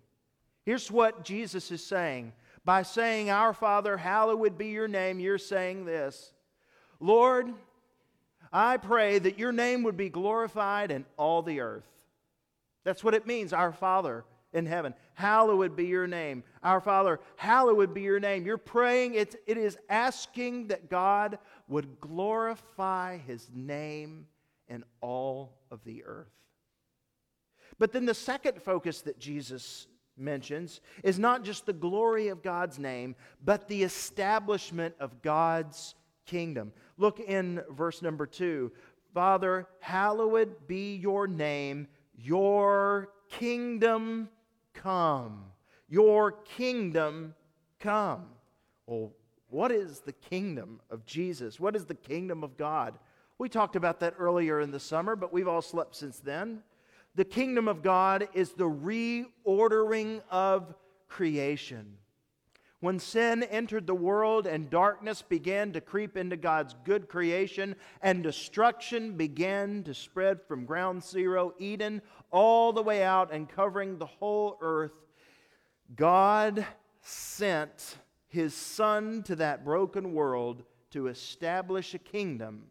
Here's 0.66 0.90
what 0.90 1.26
Jesus 1.26 1.72
is 1.72 1.86
saying. 1.86 2.34
By 2.66 2.84
saying, 2.84 3.30
Our 3.30 3.54
Father, 3.54 3.98
hallowed 3.98 4.58
be 4.58 4.68
your 4.68 4.88
name, 4.88 5.20
you're 5.20 5.38
saying 5.38 5.86
this 5.86 6.32
Lord, 7.00 7.54
I 8.54 8.78
pray 8.78 9.20
that 9.20 9.38
your 9.38 9.52
name 9.52 9.84
would 9.84 9.98
be 9.98 10.10
glorified 10.10 10.92
in 10.92 11.06
all 11.18 11.42
the 11.42 11.60
earth. 11.60 11.88
That's 12.86 13.04
what 13.04 13.14
it 13.14 13.28
means, 13.28 13.52
our 13.52 13.74
Father 13.74 14.24
in 14.54 14.66
heaven. 14.66 14.94
Hallowed 15.16 15.76
be 15.76 15.86
your 15.86 16.08
name. 16.08 16.44
Our 16.62 16.80
Father, 16.80 17.20
hallowed 17.36 17.94
be 17.94 18.02
your 18.02 18.20
name. 18.20 18.46
You're 18.46 18.58
praying, 18.58 19.16
it, 19.16 19.36
it 19.48 19.58
is 19.58 19.78
asking 19.90 20.68
that 20.68 20.90
God 20.90 21.40
would 21.68 22.00
glorify 22.00 23.18
his 23.18 23.50
name 23.54 24.28
in 24.68 24.84
all 25.02 25.58
of 25.72 25.84
the 25.84 26.04
earth. 26.06 26.32
But 27.80 27.92
then 27.92 28.06
the 28.06 28.14
second 28.14 28.62
focus 28.62 29.02
that 29.02 29.20
Jesus 29.20 29.88
mentions 30.18 30.82
is 31.04 31.18
not 31.18 31.44
just 31.44 31.66
the 31.66 31.74
glory 31.74 32.28
of 32.28 32.44
God's 32.44 32.78
name, 32.78 33.16
but 33.44 33.68
the 33.68 33.84
establishment 33.84 34.96
of 35.00 35.22
God's 35.22 35.96
kingdom. 36.26 36.72
Look 36.98 37.20
in 37.20 37.62
verse 37.70 38.02
number 38.02 38.26
two 38.26 38.72
Father, 39.14 39.68
hallowed 39.80 40.68
be 40.68 40.96
your 40.96 41.28
name, 41.28 41.88
your 42.16 43.10
kingdom 43.30 44.30
come. 44.74 45.46
Your 45.90 46.32
kingdom 46.32 47.36
come. 47.80 48.26
Well, 48.86 49.12
what 49.50 49.72
is 49.72 50.00
the 50.00 50.14
kingdom 50.14 50.82
of 50.90 51.06
Jesus? 51.06 51.60
What 51.60 51.76
is 51.76 51.86
the 51.86 51.96
kingdom 51.96 52.44
of 52.44 52.58
God? 52.58 52.98
We 53.38 53.50
talked 53.50 53.76
about 53.76 54.00
that 54.00 54.16
earlier 54.18 54.62
in 54.62 54.72
the 54.72 54.80
summer, 54.80 55.16
but 55.16 55.34
we've 55.34 55.48
all 55.48 55.62
slept 55.62 55.96
since 55.96 56.20
then. 56.20 56.64
The 57.16 57.26
kingdom 57.26 57.68
of 57.68 57.84
God 57.84 58.28
is 58.34 58.54
the 58.54 58.70
reordering 58.70 60.22
of 60.32 60.74
creation. 61.08 61.98
When 62.84 63.00
sin 63.00 63.44
entered 63.44 63.88
the 63.88 63.96
world 63.96 64.46
and 64.46 64.70
darkness 64.70 65.22
began 65.22 65.72
to 65.72 65.80
creep 65.80 66.18
into 66.18 66.36
God's 66.36 66.76
good 66.84 67.08
creation 67.08 67.78
and 68.02 68.22
destruction 68.22 69.14
began 69.14 69.84
to 69.84 69.94
spread 69.94 70.42
from 70.46 70.66
ground 70.66 71.02
zero, 71.02 71.54
Eden, 71.60 72.02
all 72.30 72.74
the 72.74 72.84
way 72.84 73.02
out 73.02 73.32
and 73.32 73.48
covering 73.48 73.98
the 73.98 74.06
whole 74.06 74.58
earth, 74.60 74.92
God 75.96 76.66
sent 77.00 78.00
his 78.28 78.54
Son 78.54 79.24
to 79.28 79.38
that 79.38 79.64
broken 79.64 80.12
world 80.14 80.64
to 80.92 81.08
establish 81.08 81.94
a 81.94 82.00
kingdom 82.00 82.66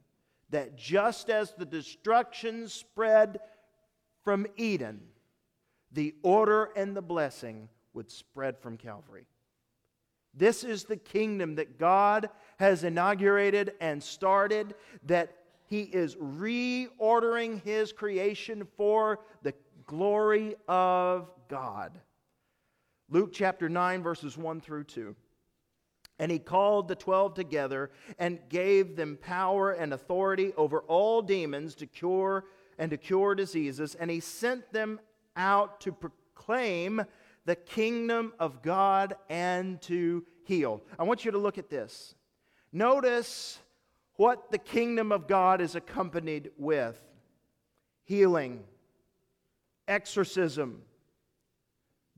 that 0.50 0.76
just 0.76 1.30
as 1.30 1.54
the 1.54 1.64
destruction 1.64 2.68
spread 2.68 3.40
from 4.22 4.46
Eden, 4.58 5.00
the 5.90 6.14
order 6.22 6.68
and 6.76 6.94
the 6.94 7.00
blessing 7.00 7.70
would 7.94 8.10
spread 8.10 8.58
from 8.58 8.76
Calvary. 8.76 9.24
This 10.34 10.64
is 10.64 10.84
the 10.84 10.96
kingdom 10.96 11.56
that 11.56 11.78
God 11.78 12.30
has 12.58 12.84
inaugurated 12.84 13.74
and 13.80 14.02
started, 14.02 14.74
that 15.04 15.36
He 15.66 15.82
is 15.82 16.16
reordering 16.16 17.62
His 17.62 17.92
creation 17.92 18.66
for 18.76 19.20
the 19.42 19.54
glory 19.86 20.54
of 20.68 21.30
God. 21.48 21.98
Luke 23.10 23.32
chapter 23.32 23.68
9, 23.68 24.02
verses 24.02 24.38
1 24.38 24.60
through 24.60 24.84
2. 24.84 25.14
And 26.18 26.30
he 26.30 26.38
called 26.38 26.88
the 26.88 26.94
twelve 26.94 27.34
together 27.34 27.90
and 28.18 28.38
gave 28.48 28.96
them 28.96 29.18
power 29.20 29.72
and 29.72 29.92
authority 29.92 30.52
over 30.56 30.80
all 30.80 31.20
demons 31.20 31.74
to 31.76 31.86
cure 31.86 32.44
and 32.78 32.90
to 32.90 32.96
cure 32.96 33.34
diseases. 33.34 33.94
And 33.96 34.10
he 34.10 34.20
sent 34.20 34.72
them 34.72 35.00
out 35.36 35.80
to 35.80 35.92
proclaim 35.92 37.02
the 37.44 37.56
kingdom 37.56 38.32
of 38.38 38.62
God 38.62 39.16
and 39.28 39.80
to 39.82 40.24
heal. 40.44 40.82
I 40.98 41.04
want 41.04 41.24
you 41.24 41.30
to 41.32 41.38
look 41.38 41.58
at 41.58 41.70
this. 41.70 42.14
Notice 42.72 43.58
what 44.16 44.50
the 44.50 44.58
kingdom 44.58 45.12
of 45.12 45.26
God 45.26 45.60
is 45.60 45.74
accompanied 45.74 46.50
with 46.56 47.00
healing, 48.04 48.64
exorcism, 49.88 50.82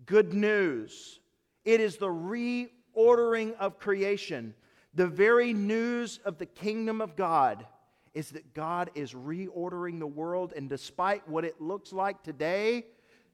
good 0.07 0.33
news. 0.35 1.21
It 1.65 1.81
is 1.81 1.97
the 1.97 2.09
reordering 2.09 3.57
of 3.59 3.79
creation, 3.79 4.55
the 4.95 5.07
very 5.07 5.53
news 5.53 6.21
of 6.25 6.39
the 6.39 6.47
kingdom 6.47 7.01
of 7.01 7.17
God 7.17 7.67
is 8.13 8.31
that 8.31 8.55
God 8.55 8.91
is 8.95 9.13
reordering 9.13 9.99
the 9.99 10.07
world. 10.07 10.53
And 10.55 10.69
despite 10.69 11.29
what 11.29 11.45
it 11.45 11.61
looks 11.61 11.93
like 11.93 12.23
today, 12.23 12.87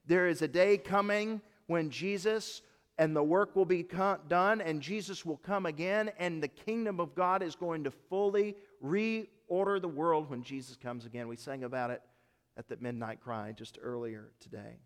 there 0.06 0.26
is 0.26 0.40
a 0.40 0.48
day 0.48 0.78
coming 0.78 1.42
when 1.70 1.88
Jesus 1.88 2.62
and 2.98 3.14
the 3.14 3.22
work 3.22 3.54
will 3.54 3.64
be 3.64 3.86
done, 4.28 4.60
and 4.60 4.82
Jesus 4.82 5.24
will 5.24 5.36
come 5.36 5.66
again, 5.66 6.10
and 6.18 6.42
the 6.42 6.48
kingdom 6.48 6.98
of 6.98 7.14
God 7.14 7.44
is 7.44 7.54
going 7.54 7.84
to 7.84 7.92
fully 7.92 8.56
reorder 8.84 9.80
the 9.80 9.88
world 9.88 10.28
when 10.28 10.42
Jesus 10.42 10.76
comes 10.76 11.06
again. 11.06 11.28
We 11.28 11.36
sang 11.36 11.62
about 11.62 11.92
it 11.92 12.02
at 12.58 12.68
the 12.68 12.76
midnight 12.80 13.20
cry 13.20 13.52
just 13.52 13.78
earlier 13.80 14.32
today. 14.40 14.80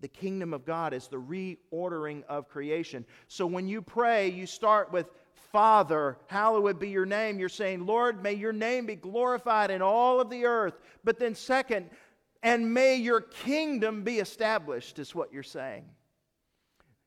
The 0.00 0.08
kingdom 0.08 0.52
of 0.52 0.66
God 0.66 0.92
is 0.92 1.08
the 1.08 1.16
reordering 1.16 2.24
of 2.28 2.46
creation. 2.46 3.06
So 3.26 3.46
when 3.46 3.66
you 3.66 3.80
pray, 3.80 4.30
you 4.30 4.44
start 4.44 4.92
with 4.92 5.06
Father, 5.50 6.18
hallowed 6.26 6.80
be 6.80 6.88
your 6.88 7.06
name. 7.06 7.38
You're 7.38 7.48
saying, 7.48 7.86
Lord, 7.86 8.22
may 8.22 8.32
your 8.32 8.52
name 8.52 8.86
be 8.86 8.96
glorified 8.96 9.70
in 9.70 9.82
all 9.82 10.20
of 10.20 10.28
the 10.28 10.46
earth. 10.46 10.74
But 11.04 11.20
then, 11.20 11.36
second, 11.36 11.90
and 12.44 12.72
may 12.72 12.94
your 12.94 13.22
kingdom 13.22 14.04
be 14.04 14.18
established, 14.20 15.00
is 15.00 15.14
what 15.14 15.32
you're 15.32 15.42
saying. 15.42 15.86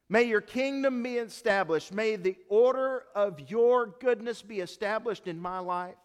May 0.10 0.23
your 0.23 0.41
kingdom 0.41 1.04
be 1.04 1.15
established. 1.17 1.93
May 1.93 2.15
the 2.15 2.36
order 2.50 3.04
of 3.15 3.50
your 3.50 3.95
goodness 4.00 4.41
be 4.41 4.60
established 4.60 5.28
in 5.28 5.39
my 5.39 5.60
life, 5.60 5.95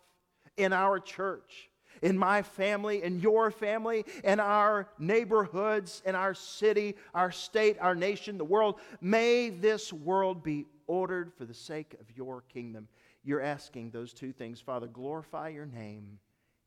in 0.56 0.72
our 0.72 1.00
church 1.00 1.70
in 2.00 2.18
my 2.18 2.42
family, 2.42 3.02
in 3.02 3.20
your 3.20 3.50
family, 3.50 4.04
in 4.24 4.40
our 4.40 4.88
neighborhoods, 4.98 6.02
in 6.04 6.14
our 6.14 6.34
city, 6.34 6.96
our 7.14 7.30
state, 7.30 7.76
our 7.80 7.94
nation, 7.94 8.36
the 8.36 8.44
world. 8.44 8.80
May 9.00 9.50
this 9.50 9.92
world 9.92 10.42
be 10.42 10.66
ordered 10.86 11.32
for 11.32 11.44
the 11.44 11.54
sake 11.54 11.94
of 12.00 12.16
your 12.16 12.42
kingdom. 12.52 12.88
You're 13.24 13.40
asking 13.40 13.90
those 13.90 14.12
two 14.12 14.32
things 14.32 14.60
Father, 14.60 14.88
glorify 14.88 15.50
your 15.50 15.66
name, 15.66 16.18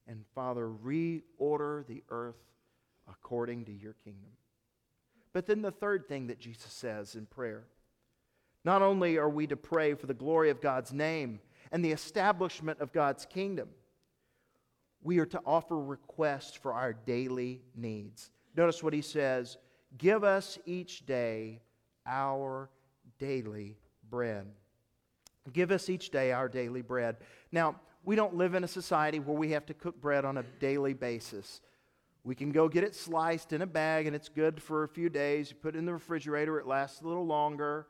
and 0.07 0.23
Father, 0.33 0.67
reorder 0.67 1.85
the 1.87 2.01
earth 2.09 2.35
according 3.09 3.65
to 3.65 3.71
your 3.71 3.93
kingdom. 4.03 4.31
But 5.33 5.45
then 5.45 5.61
the 5.61 5.71
third 5.71 6.07
thing 6.07 6.27
that 6.27 6.39
Jesus 6.39 6.71
says 6.71 7.15
in 7.15 7.25
prayer 7.25 7.65
not 8.63 8.81
only 8.81 9.17
are 9.17 9.29
we 9.29 9.45
to 9.47 9.55
pray 9.55 9.93
for 9.93 10.07
the 10.07 10.13
glory 10.13 10.49
of 10.49 10.59
God's 10.59 10.91
name 10.91 11.39
and 11.71 11.85
the 11.85 11.91
establishment 11.91 12.79
of 12.79 12.91
God's 12.91 13.25
kingdom, 13.25 13.69
we 15.03 15.19
are 15.19 15.25
to 15.27 15.41
offer 15.45 15.79
requests 15.79 16.57
for 16.57 16.73
our 16.73 16.91
daily 16.91 17.61
needs. 17.75 18.31
Notice 18.55 18.81
what 18.81 18.93
he 18.93 19.01
says 19.01 19.57
Give 19.97 20.23
us 20.23 20.57
each 20.65 21.05
day 21.05 21.61
our 22.05 22.69
daily 23.19 23.77
bread. 24.09 24.47
Give 25.53 25.71
us 25.71 25.89
each 25.89 26.09
day 26.09 26.31
our 26.31 26.49
daily 26.49 26.81
bread. 26.81 27.17
Now, 27.51 27.75
we 28.03 28.15
don't 28.15 28.35
live 28.35 28.55
in 28.55 28.63
a 28.63 28.67
society 28.67 29.19
where 29.19 29.37
we 29.37 29.51
have 29.51 29.65
to 29.67 29.73
cook 29.73 29.99
bread 30.01 30.25
on 30.25 30.37
a 30.37 30.43
daily 30.59 30.93
basis. 30.93 31.61
We 32.25 32.33
can 32.33 32.51
go 32.51 32.67
get 32.67 32.83
it 32.83 32.95
sliced 32.95 33.53
in 33.53 33.61
a 33.61 33.67
bag 33.67 34.07
and 34.07 34.15
it's 34.15 34.29
good 34.29 34.59
for 34.59 34.83
a 34.83 34.87
few 34.87 35.09
days. 35.09 35.51
You 35.51 35.57
put 35.57 35.75
it 35.75 35.77
in 35.77 35.85
the 35.85 35.93
refrigerator, 35.93 36.57
it 36.57 36.65
lasts 36.65 37.01
a 37.01 37.07
little 37.07 37.27
longer. 37.27 37.85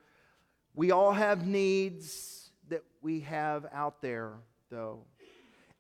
We 0.74 0.92
all 0.92 1.14
have 1.14 1.48
needs 1.48 2.52
that 2.68 2.84
we 3.02 3.22
have 3.22 3.66
out 3.72 4.02
there, 4.02 4.34
though. 4.70 5.06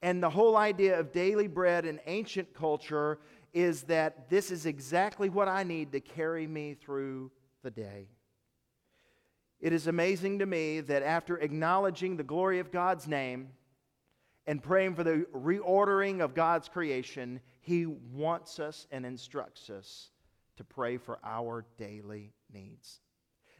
And 0.01 0.23
the 0.23 0.29
whole 0.29 0.55
idea 0.55 0.97
of 0.97 1.11
daily 1.11 1.47
bread 1.47 1.85
in 1.85 1.99
ancient 2.05 2.53
culture 2.53 3.19
is 3.53 3.83
that 3.83 4.29
this 4.29 4.51
is 4.51 4.65
exactly 4.65 5.27
what 5.27 5.49
I 5.49 5.63
need 5.63 5.91
to 5.91 5.99
carry 5.99 6.47
me 6.47 6.75
through 6.75 7.31
the 7.61 7.71
day. 7.71 8.07
It 9.59 9.73
is 9.73 9.87
amazing 9.87 10.39
to 10.39 10.45
me 10.45 10.79
that 10.79 11.03
after 11.03 11.37
acknowledging 11.39 12.15
the 12.15 12.23
glory 12.23 12.59
of 12.59 12.71
God's 12.71 13.05
name 13.05 13.49
and 14.47 14.63
praying 14.63 14.95
for 14.95 15.03
the 15.03 15.25
reordering 15.33 16.21
of 16.21 16.33
God's 16.33 16.69
creation, 16.69 17.41
He 17.65 17.87
wants 17.87 18.59
us 18.59 18.85
and 18.91 19.07
instructs 19.07 19.71
us 19.71 20.11
to 20.57 20.63
pray 20.63 20.97
for 20.97 21.17
our 21.23 21.65
daily 21.79 22.31
needs. 22.53 22.99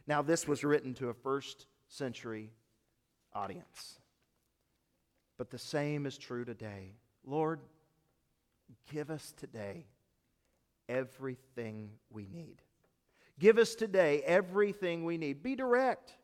Now, 0.06 0.22
this 0.22 0.46
was 0.46 0.62
written 0.62 0.94
to 0.94 1.08
a 1.08 1.12
first 1.12 1.66
century 1.88 2.52
audience. 3.32 3.98
But 5.38 5.50
the 5.50 5.58
same 5.58 6.06
is 6.06 6.18
true 6.18 6.44
today. 6.44 6.92
Lord, 7.24 7.58
give 8.92 9.10
us 9.10 9.34
today 9.36 9.86
everything 10.88 11.90
we 12.08 12.28
need. 12.32 12.62
Give 13.40 13.58
us 13.58 13.74
today 13.74 14.22
everything 14.24 15.04
we 15.04 15.18
need. 15.18 15.42
Be 15.42 15.56
direct. 15.56 16.14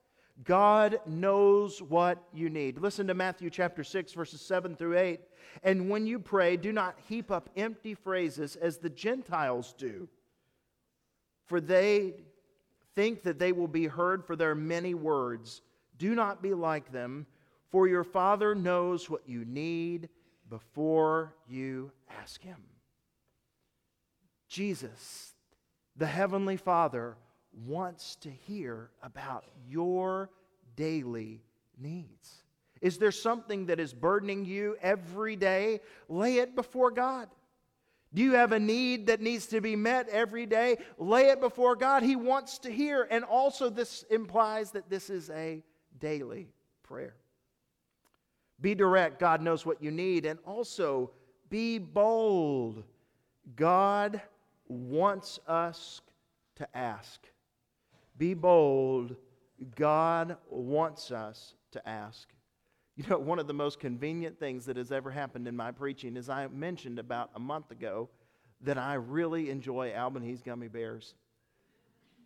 God 0.44 1.00
knows 1.06 1.80
what 1.80 2.22
you 2.32 2.48
need. 2.48 2.78
Listen 2.78 3.06
to 3.06 3.14
Matthew 3.14 3.50
chapter 3.50 3.84
6, 3.84 4.12
verses 4.12 4.40
7 4.40 4.74
through 4.74 4.98
8. 4.98 5.20
And 5.62 5.88
when 5.90 6.06
you 6.06 6.18
pray, 6.18 6.56
do 6.56 6.72
not 6.72 6.98
heap 7.08 7.30
up 7.30 7.50
empty 7.56 7.94
phrases 7.94 8.56
as 8.56 8.78
the 8.78 8.90
Gentiles 8.90 9.74
do, 9.76 10.08
for 11.44 11.60
they 11.60 12.14
think 12.94 13.22
that 13.22 13.38
they 13.38 13.52
will 13.52 13.68
be 13.68 13.86
heard 13.86 14.24
for 14.24 14.36
their 14.36 14.54
many 14.54 14.94
words. 14.94 15.62
Do 15.98 16.14
not 16.14 16.42
be 16.42 16.54
like 16.54 16.90
them 16.90 17.26
for 17.72 17.88
your 17.88 18.04
Father 18.04 18.54
knows 18.54 19.08
what 19.08 19.26
you 19.26 19.46
need 19.46 20.10
before 20.50 21.34
you 21.48 21.90
ask 22.20 22.42
Him. 22.42 22.62
Jesus, 24.46 25.32
the 25.96 26.06
Heavenly 26.06 26.58
Father, 26.58 27.16
wants 27.66 28.16
to 28.16 28.30
hear 28.30 28.90
about 29.02 29.44
your 29.68 30.30
daily 30.76 31.42
needs. 31.78 32.42
Is 32.80 32.98
there 32.98 33.12
something 33.12 33.66
that 33.66 33.78
is 33.78 33.94
burdening 33.94 34.44
you 34.44 34.76
every 34.82 35.36
day? 35.36 35.80
Lay 36.08 36.38
it 36.38 36.56
before 36.56 36.90
God. 36.90 37.28
Do 38.14 38.22
you 38.22 38.34
have 38.34 38.52
a 38.52 38.58
need 38.58 39.06
that 39.06 39.20
needs 39.20 39.46
to 39.46 39.60
be 39.60 39.76
met 39.76 40.08
every 40.08 40.44
day? 40.44 40.78
Lay 40.98 41.28
it 41.28 41.40
before 41.40 41.76
God. 41.76 42.02
He 42.02 42.16
wants 42.16 42.58
to 42.58 42.70
hear. 42.70 43.06
And 43.10 43.24
also, 43.24 43.70
this 43.70 44.04
implies 44.10 44.72
that 44.72 44.90
this 44.90 45.08
is 45.08 45.30
a 45.30 45.62
daily 45.98 46.48
prayer. 46.82 47.14
Be 48.60 48.74
direct. 48.74 49.18
God 49.18 49.40
knows 49.40 49.64
what 49.64 49.82
you 49.82 49.90
need. 49.90 50.26
And 50.26 50.38
also, 50.44 51.12
be 51.48 51.78
bold. 51.78 52.82
God 53.56 54.20
wants 54.68 55.40
us 55.46 56.02
to 56.56 56.76
ask. 56.76 57.26
Be 58.22 58.34
bold. 58.34 59.16
God 59.74 60.36
wants 60.48 61.10
us 61.10 61.54
to 61.72 61.88
ask. 61.88 62.28
You 62.94 63.02
know, 63.08 63.18
one 63.18 63.40
of 63.40 63.48
the 63.48 63.52
most 63.52 63.80
convenient 63.80 64.38
things 64.38 64.64
that 64.66 64.76
has 64.76 64.92
ever 64.92 65.10
happened 65.10 65.48
in 65.48 65.56
my 65.56 65.72
preaching 65.72 66.16
is 66.16 66.28
I 66.28 66.46
mentioned 66.46 67.00
about 67.00 67.30
a 67.34 67.40
month 67.40 67.72
ago 67.72 68.08
that 68.60 68.78
I 68.78 68.94
really 68.94 69.50
enjoy 69.50 69.92
Albanese 69.92 70.40
gummy 70.44 70.68
bears. 70.68 71.14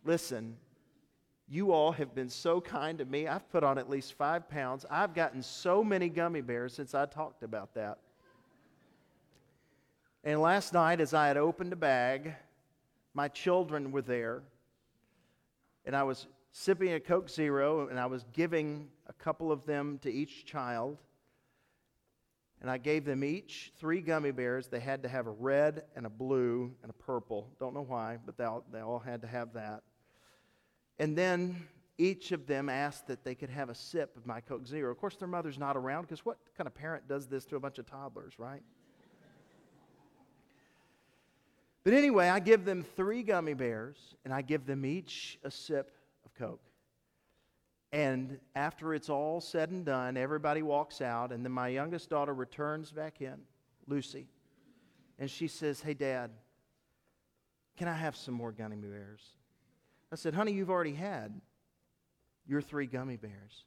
Listen, 0.05 0.57
you 1.47 1.71
all 1.71 1.93
have 1.93 2.13
been 2.13 2.29
so 2.29 2.61
kind 2.61 2.99
to 2.99 3.05
me. 3.05 3.27
I've 3.27 3.49
put 3.49 3.63
on 3.63 3.79
at 3.79 3.89
least 3.89 4.13
five 4.13 4.47
pounds. 4.47 4.85
I've 4.91 5.15
gotten 5.15 5.41
so 5.41 5.83
many 5.83 6.09
gummy 6.09 6.41
bears 6.41 6.75
since 6.75 6.93
I 6.93 7.07
talked 7.07 7.41
about 7.41 7.73
that. 7.73 7.97
And 10.23 10.41
last 10.41 10.73
night, 10.73 11.01
as 11.01 11.15
I 11.15 11.27
had 11.27 11.37
opened 11.37 11.73
a 11.73 11.75
bag, 11.75 12.35
my 13.15 13.27
children 13.29 13.91
were 13.91 14.03
there. 14.03 14.43
And 15.87 15.95
I 15.95 16.03
was 16.03 16.27
sipping 16.51 16.93
a 16.93 16.99
Coke 16.99 17.29
Zero, 17.29 17.87
and 17.87 17.97
I 17.97 18.07
was 18.07 18.25
giving 18.33 18.89
a 19.07 19.13
couple 19.13 19.53
of 19.53 19.65
them 19.65 19.99
to 20.03 20.11
each 20.11 20.45
child. 20.45 20.97
And 22.59 22.69
I 22.69 22.77
gave 22.77 23.05
them 23.05 23.23
each 23.23 23.71
three 23.79 24.01
gummy 24.01 24.31
bears. 24.31 24.67
They 24.67 24.81
had 24.81 25.01
to 25.03 25.09
have 25.09 25.27
a 25.27 25.31
red 25.31 25.83
and 25.95 26.05
a 26.05 26.09
blue 26.09 26.75
and 26.83 26.89
a 26.89 26.93
purple. 26.93 27.49
Don't 27.57 27.73
know 27.73 27.85
why, 27.87 28.17
but 28.25 28.37
they 28.37 28.43
all, 28.43 28.65
they 28.69 28.81
all 28.81 28.99
had 28.99 29.21
to 29.21 29.27
have 29.27 29.53
that. 29.53 29.83
And 30.99 31.17
then 31.17 31.67
each 31.97 32.33
of 32.33 32.47
them 32.47 32.67
asked 32.67 33.07
that 33.07 33.23
they 33.23 33.33
could 33.33 33.49
have 33.49 33.69
a 33.69 33.75
sip 33.75 34.17
of 34.17 34.25
my 34.25 34.41
Coke 34.41 34.67
Zero. 34.67 34.91
Of 34.91 34.97
course, 34.97 35.15
their 35.15 35.29
mother's 35.29 35.57
not 35.57 35.77
around 35.77 36.01
because 36.01 36.25
what 36.25 36.37
kind 36.57 36.67
of 36.67 36.75
parent 36.75 37.07
does 37.07 37.27
this 37.27 37.45
to 37.45 37.55
a 37.55 37.61
bunch 37.61 37.77
of 37.77 37.85
toddlers, 37.85 38.37
right? 38.37 38.61
But 41.87 41.93
anyway, 41.93 42.27
I 42.27 42.41
give 42.41 42.65
them 42.65 42.83
three 42.83 43.23
gummy 43.23 43.53
bears 43.53 43.95
and 44.25 44.33
I 44.33 44.41
give 44.41 44.65
them 44.65 44.85
each 44.85 45.39
a 45.45 45.49
sip 45.49 45.93
of 46.25 46.33
Coke. 46.35 46.69
And 47.93 48.41
after 48.57 48.93
it's 48.93 49.09
all 49.09 49.39
said 49.39 49.71
and 49.71 49.85
done, 49.85 50.17
everybody 50.17 50.61
walks 50.61 50.99
out, 50.99 51.31
and 51.31 51.45
then 51.45 51.53
my 51.53 51.69
youngest 51.69 52.09
daughter 52.09 52.33
returns 52.33 52.91
back 52.91 53.21
in, 53.21 53.37
Lucy, 53.87 54.27
and 55.17 55.31
she 55.31 55.47
says, 55.47 55.79
Hey, 55.79 55.93
Dad, 55.93 56.31
can 57.77 57.87
I 57.87 57.93
have 57.93 58.17
some 58.17 58.33
more 58.33 58.51
gummy 58.51 58.75
bears? 58.75 59.21
I 60.11 60.17
said, 60.17 60.33
Honey, 60.33 60.51
you've 60.51 60.69
already 60.69 60.93
had 60.93 61.39
your 62.45 62.61
three 62.61 62.87
gummy 62.87 63.15
bears. 63.15 63.63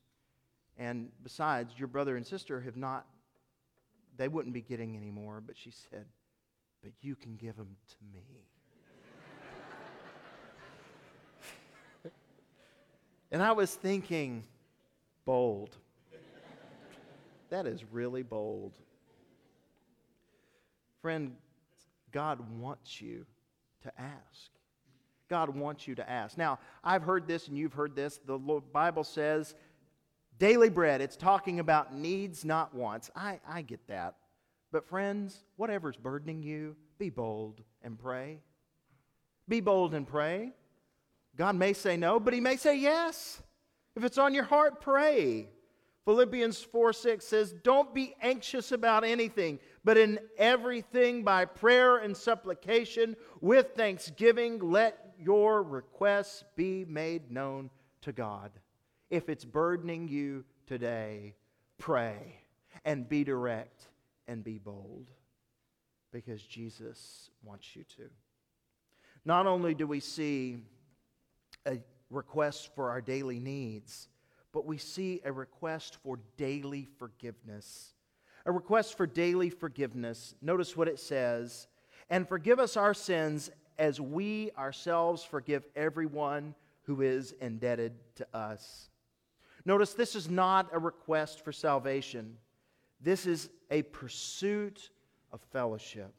And 0.76 1.08
besides, 1.22 1.72
your 1.78 1.88
brother 1.88 2.18
and 2.18 2.26
sister 2.26 2.60
have 2.60 2.76
not, 2.76 3.06
they 4.18 4.28
wouldn't 4.28 4.52
be 4.52 4.60
getting 4.60 4.94
any 4.94 5.10
more. 5.10 5.40
But 5.40 5.56
she 5.56 5.70
said, 5.70 6.04
But 6.82 6.92
you 7.00 7.14
can 7.14 7.36
give 7.36 7.56
them 7.56 7.76
to 7.88 7.96
me. 8.12 8.24
and 13.30 13.42
I 13.42 13.52
was 13.52 13.74
thinking, 13.74 14.44
bold. 15.24 15.76
that 17.50 17.66
is 17.66 17.84
really 17.90 18.22
bold. 18.22 18.72
Friend, 21.02 21.36
God 22.12 22.40
wants 22.58 23.00
you 23.00 23.26
to 23.82 23.92
ask. 23.98 24.50
God 25.28 25.54
wants 25.54 25.86
you 25.86 25.94
to 25.94 26.10
ask. 26.10 26.36
Now, 26.36 26.58
I've 26.82 27.02
heard 27.02 27.26
this 27.26 27.48
and 27.48 27.56
you've 27.56 27.72
heard 27.72 27.94
this. 27.94 28.18
The 28.26 28.38
Bible 28.38 29.04
says 29.04 29.54
daily 30.38 30.68
bread. 30.68 31.00
It's 31.00 31.16
talking 31.16 31.60
about 31.60 31.94
needs, 31.94 32.44
not 32.44 32.74
wants. 32.74 33.10
I, 33.14 33.40
I 33.48 33.62
get 33.62 33.86
that. 33.86 34.16
But, 34.72 34.88
friends, 34.88 35.44
whatever's 35.56 35.96
burdening 35.96 36.42
you, 36.42 36.76
be 36.98 37.10
bold 37.10 37.62
and 37.82 37.98
pray. 37.98 38.40
Be 39.48 39.60
bold 39.60 39.94
and 39.94 40.06
pray. 40.06 40.52
God 41.36 41.56
may 41.56 41.72
say 41.72 41.96
no, 41.96 42.20
but 42.20 42.34
He 42.34 42.40
may 42.40 42.56
say 42.56 42.78
yes. 42.78 43.42
If 43.96 44.04
it's 44.04 44.18
on 44.18 44.34
your 44.34 44.44
heart, 44.44 44.80
pray. 44.80 45.48
Philippians 46.04 46.62
4 46.62 46.92
6 46.92 47.24
says, 47.24 47.54
Don't 47.62 47.94
be 47.94 48.14
anxious 48.22 48.72
about 48.72 49.04
anything, 49.04 49.58
but 49.84 49.98
in 49.98 50.18
everything 50.38 51.24
by 51.24 51.44
prayer 51.44 51.98
and 51.98 52.16
supplication 52.16 53.16
with 53.40 53.74
thanksgiving, 53.76 54.58
let 54.58 55.14
your 55.18 55.62
requests 55.62 56.44
be 56.56 56.84
made 56.84 57.30
known 57.30 57.70
to 58.02 58.12
God. 58.12 58.50
If 59.10 59.28
it's 59.28 59.44
burdening 59.44 60.08
you 60.08 60.44
today, 60.66 61.34
pray 61.78 62.40
and 62.84 63.08
be 63.08 63.24
direct 63.24 63.89
and 64.30 64.44
be 64.44 64.58
bold 64.58 65.10
because 66.12 66.40
Jesus 66.42 67.30
wants 67.42 67.74
you 67.74 67.82
to. 67.96 68.08
Not 69.24 69.46
only 69.46 69.74
do 69.74 69.86
we 69.86 69.98
see 69.98 70.58
a 71.66 71.78
request 72.10 72.70
for 72.74 72.90
our 72.90 73.00
daily 73.00 73.40
needs, 73.40 74.08
but 74.52 74.64
we 74.64 74.78
see 74.78 75.20
a 75.24 75.32
request 75.32 75.98
for 76.02 76.20
daily 76.36 76.86
forgiveness. 76.98 77.92
A 78.46 78.52
request 78.52 78.96
for 78.96 79.06
daily 79.06 79.50
forgiveness. 79.50 80.34
Notice 80.40 80.76
what 80.76 80.88
it 80.88 81.00
says 81.00 81.66
and 82.08 82.28
forgive 82.28 82.58
us 82.58 82.76
our 82.76 82.94
sins 82.94 83.50
as 83.78 84.00
we 84.00 84.50
ourselves 84.58 85.24
forgive 85.24 85.64
everyone 85.76 86.54
who 86.82 87.02
is 87.02 87.32
indebted 87.40 87.92
to 88.16 88.26
us. 88.34 88.90
Notice 89.64 89.94
this 89.94 90.16
is 90.16 90.28
not 90.28 90.68
a 90.72 90.78
request 90.78 91.44
for 91.44 91.52
salvation, 91.52 92.36
this 93.00 93.26
is 93.26 93.48
a 93.70 93.82
pursuit 93.82 94.90
of 95.32 95.40
fellowship. 95.52 96.12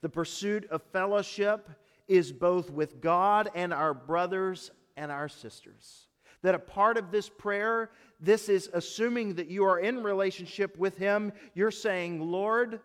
The 0.00 0.08
pursuit 0.08 0.68
of 0.70 0.82
fellowship 0.92 1.68
is 2.06 2.32
both 2.32 2.70
with 2.70 3.00
God 3.00 3.50
and 3.54 3.72
our 3.72 3.94
brothers 3.94 4.70
and 4.96 5.10
our 5.10 5.28
sisters 5.28 6.08
that 6.42 6.54
a 6.54 6.58
part 6.58 6.96
of 6.96 7.10
this 7.10 7.28
prayer, 7.28 7.90
this 8.20 8.48
is 8.48 8.70
assuming 8.72 9.34
that 9.34 9.48
you 9.48 9.64
are 9.64 9.78
in 9.78 10.02
relationship 10.02 10.78
with 10.78 10.96
Him. 10.96 11.32
You're 11.54 11.70
saying, 11.70 12.20
Lord, 12.20 12.80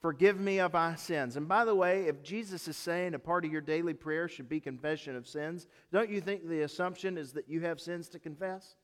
forgive 0.00 0.38
me 0.38 0.60
of 0.60 0.74
my 0.74 0.96
sins. 0.96 1.36
And 1.36 1.48
by 1.48 1.64
the 1.64 1.74
way, 1.74 2.06
if 2.06 2.22
Jesus 2.22 2.68
is 2.68 2.76
saying 2.76 3.14
a 3.14 3.18
part 3.18 3.44
of 3.44 3.52
your 3.52 3.60
daily 3.60 3.94
prayer 3.94 4.28
should 4.28 4.48
be 4.48 4.60
confession 4.60 5.16
of 5.16 5.26
sins, 5.26 5.66
don't 5.92 6.10
you 6.10 6.20
think 6.20 6.46
the 6.46 6.62
assumption 6.62 7.16
is 7.16 7.32
that 7.32 7.48
you 7.48 7.60
have 7.62 7.80
sins 7.80 8.08
to 8.10 8.18
confess? 8.18 8.76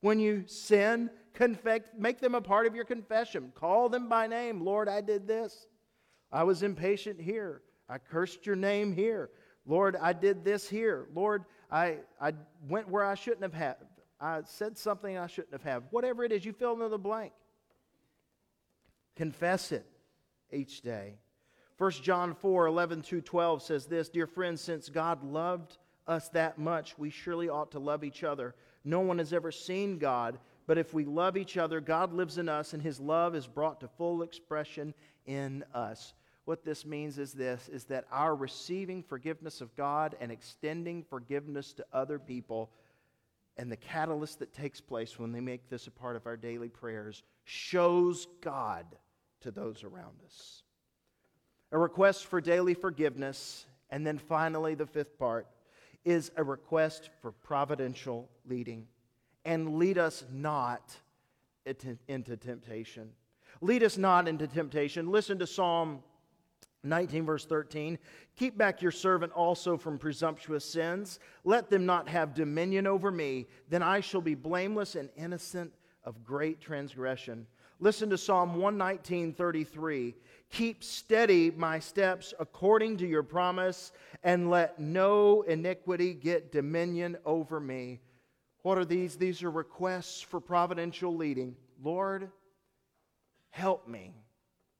When 0.00 0.18
you 0.18 0.44
sin, 0.46 1.10
confess, 1.34 1.82
make 1.96 2.20
them 2.20 2.34
a 2.34 2.40
part 2.40 2.66
of 2.66 2.74
your 2.74 2.84
confession. 2.84 3.52
Call 3.54 3.88
them 3.88 4.08
by 4.08 4.26
name. 4.26 4.64
Lord, 4.64 4.88
I 4.88 5.00
did 5.00 5.26
this. 5.26 5.66
I 6.32 6.44
was 6.44 6.62
impatient 6.62 7.20
here. 7.20 7.62
I 7.88 7.98
cursed 7.98 8.46
your 8.46 8.56
name 8.56 8.92
here. 8.92 9.30
Lord, 9.66 9.96
I 9.96 10.12
did 10.12 10.44
this 10.44 10.68
here. 10.68 11.06
Lord, 11.14 11.44
I, 11.70 11.98
I 12.20 12.32
went 12.68 12.88
where 12.88 13.04
I 13.04 13.14
shouldn't 13.14 13.42
have 13.42 13.54
had. 13.54 13.76
I 14.20 14.40
said 14.44 14.78
something 14.78 15.18
I 15.18 15.26
shouldn't 15.26 15.52
have 15.52 15.62
had. 15.62 15.82
Whatever 15.90 16.24
it 16.24 16.32
is, 16.32 16.44
you 16.44 16.52
fill 16.52 16.80
in 16.82 16.90
the 16.90 16.98
blank. 16.98 17.32
Confess 19.16 19.72
it 19.72 19.86
each 20.52 20.82
day. 20.82 21.18
1 21.78 21.90
John 22.02 22.34
4 22.34 22.66
11 22.66 23.02
through 23.02 23.22
12 23.22 23.62
says 23.62 23.86
this 23.86 24.08
Dear 24.08 24.26
friends, 24.26 24.60
since 24.60 24.88
God 24.88 25.24
loved 25.24 25.76
us 26.06 26.28
that 26.30 26.58
much, 26.58 26.96
we 26.98 27.10
surely 27.10 27.48
ought 27.48 27.72
to 27.72 27.78
love 27.78 28.04
each 28.04 28.22
other. 28.22 28.54
No 28.84 29.00
one 29.00 29.18
has 29.18 29.32
ever 29.32 29.50
seen 29.50 29.98
God, 29.98 30.38
but 30.66 30.78
if 30.78 30.94
we 30.94 31.04
love 31.04 31.36
each 31.36 31.56
other, 31.56 31.80
God 31.80 32.12
lives 32.12 32.38
in 32.38 32.48
us, 32.48 32.72
and 32.72 32.82
his 32.82 33.00
love 33.00 33.34
is 33.34 33.46
brought 33.46 33.80
to 33.80 33.88
full 33.88 34.22
expression 34.22 34.94
in 35.26 35.64
us 35.74 36.14
what 36.44 36.64
this 36.64 36.84
means 36.84 37.18
is 37.18 37.32
this 37.32 37.68
is 37.68 37.84
that 37.84 38.04
our 38.12 38.34
receiving 38.34 39.02
forgiveness 39.02 39.60
of 39.60 39.74
God 39.76 40.14
and 40.20 40.30
extending 40.30 41.02
forgiveness 41.02 41.72
to 41.74 41.86
other 41.92 42.18
people 42.18 42.70
and 43.56 43.70
the 43.70 43.76
catalyst 43.76 44.40
that 44.40 44.52
takes 44.52 44.80
place 44.80 45.18
when 45.18 45.32
they 45.32 45.40
make 45.40 45.68
this 45.70 45.86
a 45.86 45.90
part 45.90 46.16
of 46.16 46.26
our 46.26 46.36
daily 46.36 46.68
prayers 46.68 47.22
shows 47.44 48.26
God 48.40 48.84
to 49.40 49.50
those 49.50 49.84
around 49.84 50.20
us. 50.26 50.62
A 51.72 51.78
request 51.78 52.26
for 52.26 52.40
daily 52.40 52.74
forgiveness, 52.74 53.66
and 53.90 54.06
then 54.06 54.18
finally, 54.18 54.74
the 54.74 54.86
fifth 54.86 55.18
part 55.18 55.46
is 56.04 56.30
a 56.36 56.44
request 56.44 57.10
for 57.22 57.32
providential 57.32 58.28
leading. 58.46 58.86
And 59.44 59.76
lead 59.76 59.98
us 59.98 60.24
not 60.32 60.96
into 61.66 62.36
temptation. 62.36 63.10
Lead 63.60 63.82
us 63.82 63.98
not 63.98 64.28
into 64.28 64.46
temptation. 64.46 65.10
Listen 65.10 65.38
to 65.38 65.46
Psalm 65.46 66.02
19, 66.82 67.24
verse 67.24 67.46
13. 67.46 67.98
Keep 68.36 68.58
back 68.58 68.82
your 68.82 68.90
servant 68.90 69.32
also 69.32 69.78
from 69.78 69.98
presumptuous 69.98 70.64
sins. 70.64 71.18
Let 71.44 71.70
them 71.70 71.86
not 71.86 72.08
have 72.08 72.34
dominion 72.34 72.86
over 72.86 73.10
me. 73.10 73.46
Then 73.70 73.82
I 73.82 74.00
shall 74.00 74.20
be 74.20 74.34
blameless 74.34 74.94
and 74.94 75.08
innocent 75.16 75.72
of 76.04 76.22
great 76.24 76.60
transgression. 76.60 77.46
Listen 77.80 78.10
to 78.10 78.18
Psalm 78.18 78.56
119, 78.56 79.32
33. 79.32 80.14
Keep 80.50 80.84
steady 80.84 81.50
my 81.50 81.78
steps 81.78 82.34
according 82.38 82.98
to 82.98 83.06
your 83.06 83.22
promise, 83.22 83.92
and 84.22 84.50
let 84.50 84.78
no 84.78 85.42
iniquity 85.42 86.14
get 86.14 86.52
dominion 86.52 87.16
over 87.24 87.60
me. 87.60 88.00
What 88.64 88.78
are 88.78 88.86
these? 88.86 89.16
These 89.16 89.42
are 89.42 89.50
requests 89.50 90.22
for 90.22 90.40
providential 90.40 91.14
leading. 91.14 91.54
Lord, 91.82 92.30
help 93.50 93.86
me 93.86 94.14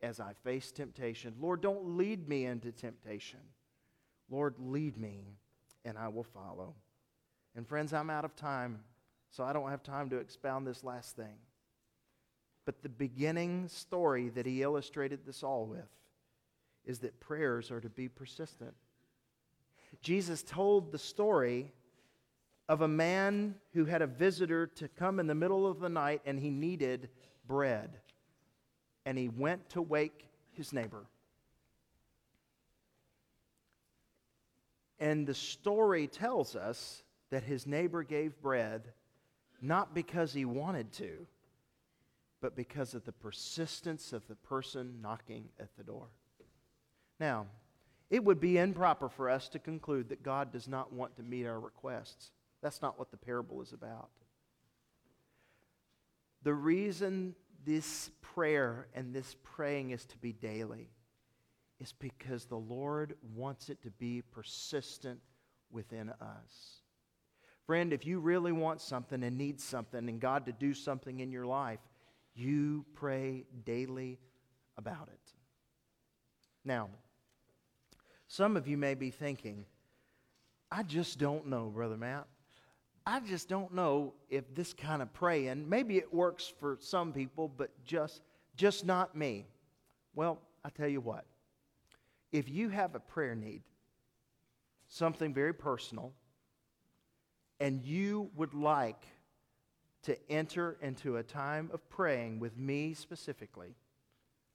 as 0.00 0.20
I 0.20 0.32
face 0.42 0.72
temptation. 0.72 1.34
Lord, 1.38 1.60
don't 1.60 1.98
lead 1.98 2.26
me 2.26 2.46
into 2.46 2.72
temptation. 2.72 3.40
Lord, 4.30 4.54
lead 4.58 4.96
me, 4.96 5.36
and 5.84 5.98
I 5.98 6.08
will 6.08 6.24
follow. 6.24 6.74
And 7.54 7.68
friends, 7.68 7.92
I'm 7.92 8.08
out 8.08 8.24
of 8.24 8.34
time, 8.34 8.80
so 9.30 9.44
I 9.44 9.52
don't 9.52 9.68
have 9.68 9.82
time 9.82 10.08
to 10.08 10.16
expound 10.16 10.66
this 10.66 10.82
last 10.82 11.14
thing. 11.14 11.36
But 12.64 12.82
the 12.82 12.88
beginning 12.88 13.68
story 13.68 14.30
that 14.30 14.46
he 14.46 14.62
illustrated 14.62 15.26
this 15.26 15.42
all 15.42 15.66
with 15.66 15.90
is 16.86 17.00
that 17.00 17.20
prayers 17.20 17.70
are 17.70 17.82
to 17.82 17.90
be 17.90 18.08
persistent. 18.08 18.72
Jesus 20.00 20.42
told 20.42 20.90
the 20.90 20.98
story 20.98 21.74
of 22.68 22.80
a 22.80 22.88
man 22.88 23.54
who 23.72 23.84
had 23.84 24.02
a 24.02 24.06
visitor 24.06 24.66
to 24.66 24.88
come 24.88 25.20
in 25.20 25.26
the 25.26 25.34
middle 25.34 25.66
of 25.66 25.80
the 25.80 25.88
night 25.88 26.22
and 26.24 26.38
he 26.38 26.50
needed 26.50 27.08
bread 27.46 27.98
and 29.04 29.18
he 29.18 29.28
went 29.28 29.68
to 29.70 29.82
wake 29.82 30.28
his 30.52 30.72
neighbor. 30.72 31.04
And 34.98 35.26
the 35.26 35.34
story 35.34 36.06
tells 36.06 36.56
us 36.56 37.02
that 37.30 37.42
his 37.42 37.66
neighbor 37.66 38.02
gave 38.02 38.40
bread 38.40 38.92
not 39.60 39.94
because 39.94 40.32
he 40.32 40.44
wanted 40.44 40.92
to, 40.92 41.26
but 42.40 42.56
because 42.56 42.94
of 42.94 43.04
the 43.04 43.12
persistence 43.12 44.12
of 44.12 44.26
the 44.28 44.36
person 44.36 45.00
knocking 45.02 45.48
at 45.58 45.74
the 45.76 45.82
door. 45.82 46.08
Now, 47.18 47.46
it 48.10 48.22
would 48.22 48.40
be 48.40 48.58
improper 48.58 49.08
for 49.08 49.30
us 49.30 49.48
to 49.48 49.58
conclude 49.58 50.08
that 50.10 50.22
God 50.22 50.52
does 50.52 50.68
not 50.68 50.92
want 50.92 51.16
to 51.16 51.22
meet 51.22 51.46
our 51.46 51.58
requests. 51.58 52.30
That's 52.64 52.80
not 52.80 52.98
what 52.98 53.10
the 53.10 53.18
parable 53.18 53.60
is 53.60 53.74
about. 53.74 54.08
The 56.44 56.54
reason 56.54 57.34
this 57.66 58.10
prayer 58.22 58.88
and 58.94 59.14
this 59.14 59.36
praying 59.42 59.90
is 59.90 60.06
to 60.06 60.16
be 60.16 60.32
daily 60.32 60.88
is 61.78 61.92
because 61.92 62.46
the 62.46 62.56
Lord 62.56 63.16
wants 63.34 63.68
it 63.68 63.82
to 63.82 63.90
be 63.90 64.22
persistent 64.22 65.20
within 65.70 66.08
us. 66.08 66.80
Friend, 67.66 67.92
if 67.92 68.06
you 68.06 68.18
really 68.18 68.52
want 68.52 68.80
something 68.80 69.22
and 69.22 69.36
need 69.36 69.60
something 69.60 70.08
and 70.08 70.18
God 70.18 70.46
to 70.46 70.52
do 70.52 70.72
something 70.72 71.20
in 71.20 71.30
your 71.30 71.44
life, 71.44 71.80
you 72.34 72.86
pray 72.94 73.44
daily 73.66 74.18
about 74.78 75.10
it. 75.12 75.32
Now, 76.64 76.88
some 78.26 78.56
of 78.56 78.66
you 78.66 78.78
may 78.78 78.94
be 78.94 79.10
thinking, 79.10 79.66
I 80.70 80.82
just 80.82 81.18
don't 81.18 81.48
know, 81.48 81.66
Brother 81.68 81.98
Matt. 81.98 82.26
I 83.06 83.20
just 83.20 83.48
don't 83.48 83.74
know 83.74 84.14
if 84.30 84.54
this 84.54 84.72
kind 84.72 85.02
of 85.02 85.12
praying, 85.12 85.68
maybe 85.68 85.98
it 85.98 86.12
works 86.12 86.52
for 86.58 86.78
some 86.80 87.12
people, 87.12 87.48
but 87.54 87.70
just, 87.84 88.22
just 88.56 88.86
not 88.86 89.14
me. 89.14 89.46
Well, 90.14 90.40
I 90.64 90.70
tell 90.70 90.88
you 90.88 91.00
what, 91.00 91.26
if 92.32 92.48
you 92.48 92.70
have 92.70 92.94
a 92.94 93.00
prayer 93.00 93.34
need, 93.34 93.62
something 94.88 95.34
very 95.34 95.52
personal, 95.52 96.12
and 97.60 97.84
you 97.84 98.30
would 98.36 98.54
like 98.54 99.04
to 100.04 100.16
enter 100.30 100.78
into 100.80 101.18
a 101.18 101.22
time 101.22 101.70
of 101.74 101.86
praying 101.90 102.38
with 102.38 102.56
me 102.56 102.94
specifically, 102.94 103.74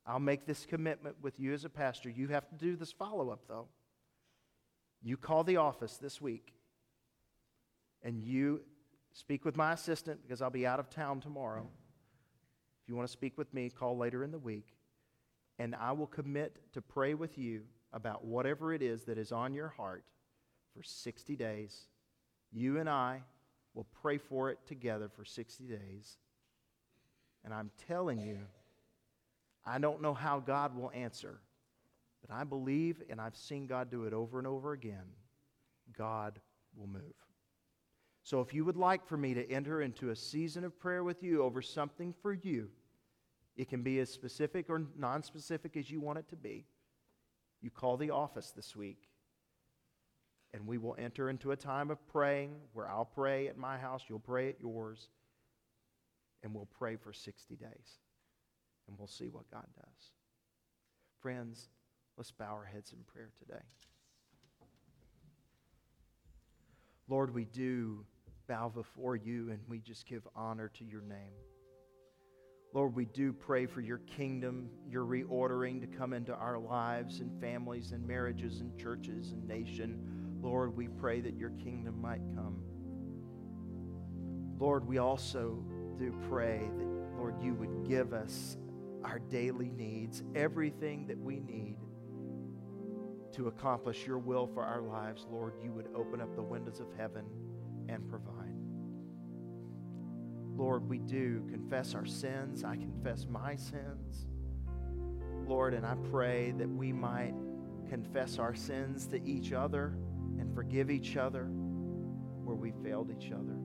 I'll 0.07 0.19
make 0.19 0.47
this 0.47 0.65
commitment 0.65 1.17
with 1.21 1.39
you 1.39 1.53
as 1.53 1.65
a 1.65 1.69
pastor. 1.69 2.09
You 2.09 2.29
have 2.29 2.49
to 2.49 2.55
do 2.55 2.75
this 2.75 2.91
follow 2.91 3.29
up, 3.29 3.41
though. 3.47 3.67
You 5.03 5.17
call 5.17 5.43
the 5.43 5.57
office 5.57 5.97
this 5.97 6.19
week 6.19 6.53
and 8.03 8.21
you 8.23 8.61
speak 9.13 9.45
with 9.45 9.55
my 9.55 9.73
assistant 9.73 10.21
because 10.21 10.41
I'll 10.41 10.49
be 10.49 10.65
out 10.65 10.79
of 10.79 10.89
town 10.89 11.19
tomorrow. 11.19 11.67
If 12.83 12.89
you 12.89 12.95
want 12.95 13.07
to 13.07 13.11
speak 13.11 13.37
with 13.37 13.53
me, 13.53 13.69
call 13.69 13.97
later 13.97 14.23
in 14.23 14.31
the 14.31 14.39
week. 14.39 14.75
And 15.57 15.75
I 15.75 15.91
will 15.91 16.07
commit 16.07 16.57
to 16.73 16.81
pray 16.81 17.13
with 17.13 17.37
you 17.37 17.63
about 17.91 18.23
whatever 18.23 18.73
it 18.73 18.81
is 18.81 19.03
that 19.03 19.17
is 19.17 19.31
on 19.31 19.53
your 19.53 19.67
heart 19.67 20.03
for 20.75 20.83
60 20.83 21.35
days. 21.35 21.87
You 22.51 22.79
and 22.79 22.89
I 22.89 23.23
will 23.73 23.87
pray 24.01 24.17
for 24.17 24.49
it 24.49 24.59
together 24.65 25.09
for 25.09 25.25
60 25.25 25.65
days. 25.65 26.17
And 27.43 27.53
I'm 27.53 27.71
telling 27.87 28.19
you, 28.19 28.39
I 29.65 29.79
don't 29.79 30.01
know 30.01 30.13
how 30.13 30.39
God 30.39 30.75
will 30.75 30.91
answer, 30.93 31.39
but 32.25 32.33
I 32.33 32.43
believe, 32.43 33.01
and 33.09 33.19
I've 33.19 33.35
seen 33.35 33.67
God 33.67 33.91
do 33.91 34.05
it 34.05 34.13
over 34.13 34.37
and 34.37 34.47
over 34.47 34.73
again, 34.73 35.05
God 35.97 36.39
will 36.75 36.87
move. 36.87 37.28
So 38.29 38.41
if 38.41 38.53
you 38.53 38.63
would 38.63 38.77
like 38.77 39.07
for 39.07 39.17
me 39.17 39.33
to 39.33 39.51
enter 39.51 39.81
into 39.81 40.11
a 40.11 40.15
season 40.15 40.63
of 40.63 40.79
prayer 40.79 41.03
with 41.03 41.23
you 41.23 41.41
over 41.41 41.63
something 41.63 42.13
for 42.21 42.31
you, 42.31 42.69
it 43.57 43.69
can 43.69 43.81
be 43.81 43.97
as 44.01 44.11
specific 44.11 44.69
or 44.69 44.83
non 44.95 45.23
specific 45.23 45.75
as 45.75 45.89
you 45.89 45.99
want 45.99 46.19
it 46.19 46.29
to 46.29 46.35
be. 46.35 46.67
You 47.59 47.71
call 47.71 47.97
the 47.97 48.11
office 48.11 48.51
this 48.51 48.75
week, 48.75 49.09
and 50.53 50.67
we 50.67 50.77
will 50.77 50.95
enter 50.99 51.31
into 51.31 51.53
a 51.53 51.55
time 51.55 51.89
of 51.89 52.07
praying 52.07 52.53
where 52.73 52.87
I'll 52.87 53.03
pray 53.03 53.47
at 53.47 53.57
my 53.57 53.79
house, 53.79 54.03
you'll 54.07 54.19
pray 54.19 54.49
at 54.49 54.61
yours, 54.61 55.09
and 56.43 56.53
we'll 56.53 56.69
pray 56.77 56.97
for 56.97 57.11
60 57.11 57.55
days. 57.55 57.97
And 58.87 58.95
we'll 58.99 59.07
see 59.07 59.29
what 59.29 59.49
God 59.49 59.65
does. 59.75 60.11
Friends, 61.19 61.69
let's 62.15 62.29
bow 62.29 62.53
our 62.53 62.69
heads 62.71 62.93
in 62.93 62.99
prayer 63.11 63.31
today. 63.39 63.63
Lord, 67.07 67.33
we 67.33 67.45
do 67.45 68.05
bow 68.49 68.67
before 68.67 69.15
you 69.15 69.51
and 69.51 69.59
we 69.69 69.79
just 69.79 70.07
give 70.07 70.27
honor 70.35 70.69
to 70.79 70.83
your 70.83 71.03
name. 71.03 71.31
Lord, 72.73 72.95
we 72.95 73.05
do 73.05 73.31
pray 73.31 73.65
for 73.65 73.81
your 73.81 73.99
kingdom, 73.99 74.69
your 74.89 75.05
reordering 75.05 75.79
to 75.81 75.87
come 75.87 76.13
into 76.13 76.33
our 76.33 76.59
lives 76.59 77.19
and 77.19 77.39
families 77.39 77.93
and 77.93 78.05
marriages 78.05 78.59
and 78.59 78.77
churches 78.77 79.31
and 79.31 79.47
nation. 79.47 79.99
Lord, 80.41 80.75
we 80.75 80.87
pray 80.87 81.21
that 81.21 81.35
your 81.35 81.51
kingdom 81.51 82.01
might 82.01 82.21
come. 82.35 82.63
Lord, 84.59 84.87
we 84.87 84.97
also 84.97 85.63
do 85.97 86.13
pray 86.27 86.69
that, 86.77 87.17
Lord, 87.17 87.41
you 87.41 87.53
would 87.53 87.87
give 87.87 88.13
us 88.13 88.57
our 89.03 89.19
daily 89.19 89.69
needs, 89.69 90.23
everything 90.35 91.07
that 91.07 91.17
we 91.17 91.39
need 91.39 91.77
to 93.33 93.47
accomplish 93.47 94.05
your 94.05 94.17
will 94.17 94.47
for 94.47 94.63
our 94.63 94.81
lives, 94.81 95.25
Lord, 95.31 95.53
you 95.63 95.71
would 95.71 95.87
open 95.95 96.19
up 96.19 96.35
the 96.35 96.41
windows 96.41 96.79
of 96.79 96.87
heaven 96.97 97.25
and 97.87 98.07
provide. 98.09 98.38
Lord, 100.59 100.89
we 100.89 100.99
do 100.99 101.41
confess 101.49 101.95
our 101.95 102.05
sins. 102.05 102.65
I 102.65 102.75
confess 102.75 103.25
my 103.29 103.55
sins. 103.55 104.27
Lord, 105.47 105.73
and 105.73 105.85
I 105.85 105.95
pray 106.11 106.51
that 106.57 106.67
we 106.67 106.91
might 106.91 107.33
confess 107.87 108.39
our 108.39 108.53
sins 108.53 109.07
to 109.07 109.25
each 109.25 109.53
other 109.53 109.93
and 110.37 110.53
forgive 110.53 110.91
each 110.91 111.15
other 111.15 111.45
where 111.45 112.57
we 112.57 112.73
failed 112.83 113.09
each 113.09 113.31
other. 113.31 113.55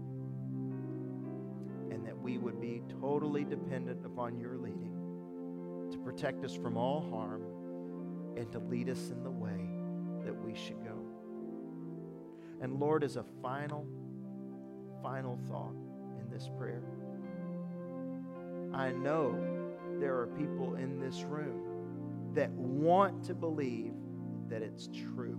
And 1.90 2.06
that 2.06 2.16
we 2.16 2.38
would 2.38 2.60
be 2.60 2.80
totally 3.00 3.42
dependent 3.42 4.06
upon 4.06 4.38
your 4.38 4.56
leading 4.56 5.88
to 5.90 5.98
protect 5.98 6.44
us 6.44 6.54
from 6.54 6.76
all 6.76 7.00
harm 7.10 7.42
and 8.36 8.52
to 8.52 8.60
lead 8.60 8.88
us 8.88 9.10
in 9.10 9.24
the 9.24 9.30
way 9.32 9.68
that 10.24 10.44
we 10.44 10.54
should 10.54 10.78
go. 10.84 10.96
And 12.60 12.78
Lord, 12.78 13.02
as 13.02 13.16
a 13.16 13.24
final, 13.42 13.84
final 15.02 15.40
thought 15.48 15.74
this 16.34 16.50
prayer, 16.58 16.82
I 18.74 18.90
know 18.90 19.38
there 20.00 20.18
are 20.18 20.26
people 20.26 20.74
in 20.74 20.98
this 20.98 21.22
room 21.22 22.32
that 22.34 22.50
want 22.50 23.24
to 23.26 23.34
believe 23.34 23.92
that 24.48 24.60
it's 24.60 24.88
true 25.14 25.38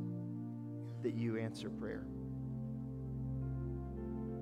that 1.03 1.13
you 1.13 1.37
answer 1.37 1.69
prayer. 1.69 2.07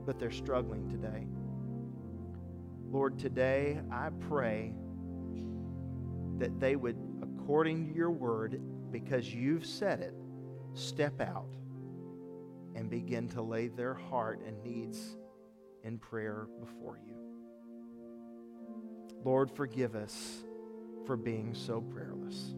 But 0.05 0.19
they're 0.19 0.29
struggling 0.29 0.87
today. 0.89 1.25
Lord, 2.91 3.17
today 3.17 3.79
I 3.91 4.09
pray 4.29 4.75
that 6.37 6.59
they 6.59 6.75
would 6.75 6.97
according 7.43 7.87
to 7.87 7.95
your 7.95 8.11
word, 8.11 8.61
because 8.91 9.33
you've 9.33 9.65
said 9.65 9.99
it, 10.01 10.13
step 10.75 11.19
out 11.19 11.55
and 12.75 12.89
begin 12.89 13.27
to 13.29 13.41
lay 13.41 13.67
their 13.67 13.93
heart 13.93 14.39
and 14.45 14.63
needs 14.63 15.17
in 15.83 15.97
prayer 15.97 16.47
before 16.59 16.99
you. 17.05 17.15
Lord, 19.23 19.51
forgive 19.51 19.95
us 19.95 20.43
for 21.05 21.15
being 21.15 21.53
so 21.53 21.81
prayerless. 21.81 22.55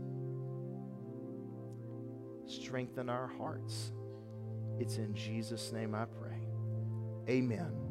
Strengthen 2.48 3.10
our 3.10 3.28
hearts. 3.28 3.92
It's 4.80 4.98
in 4.98 5.14
Jesus' 5.16 5.72
name 5.72 5.96
I 5.96 6.06
pray. 6.06 6.40
Amen. 7.30 7.85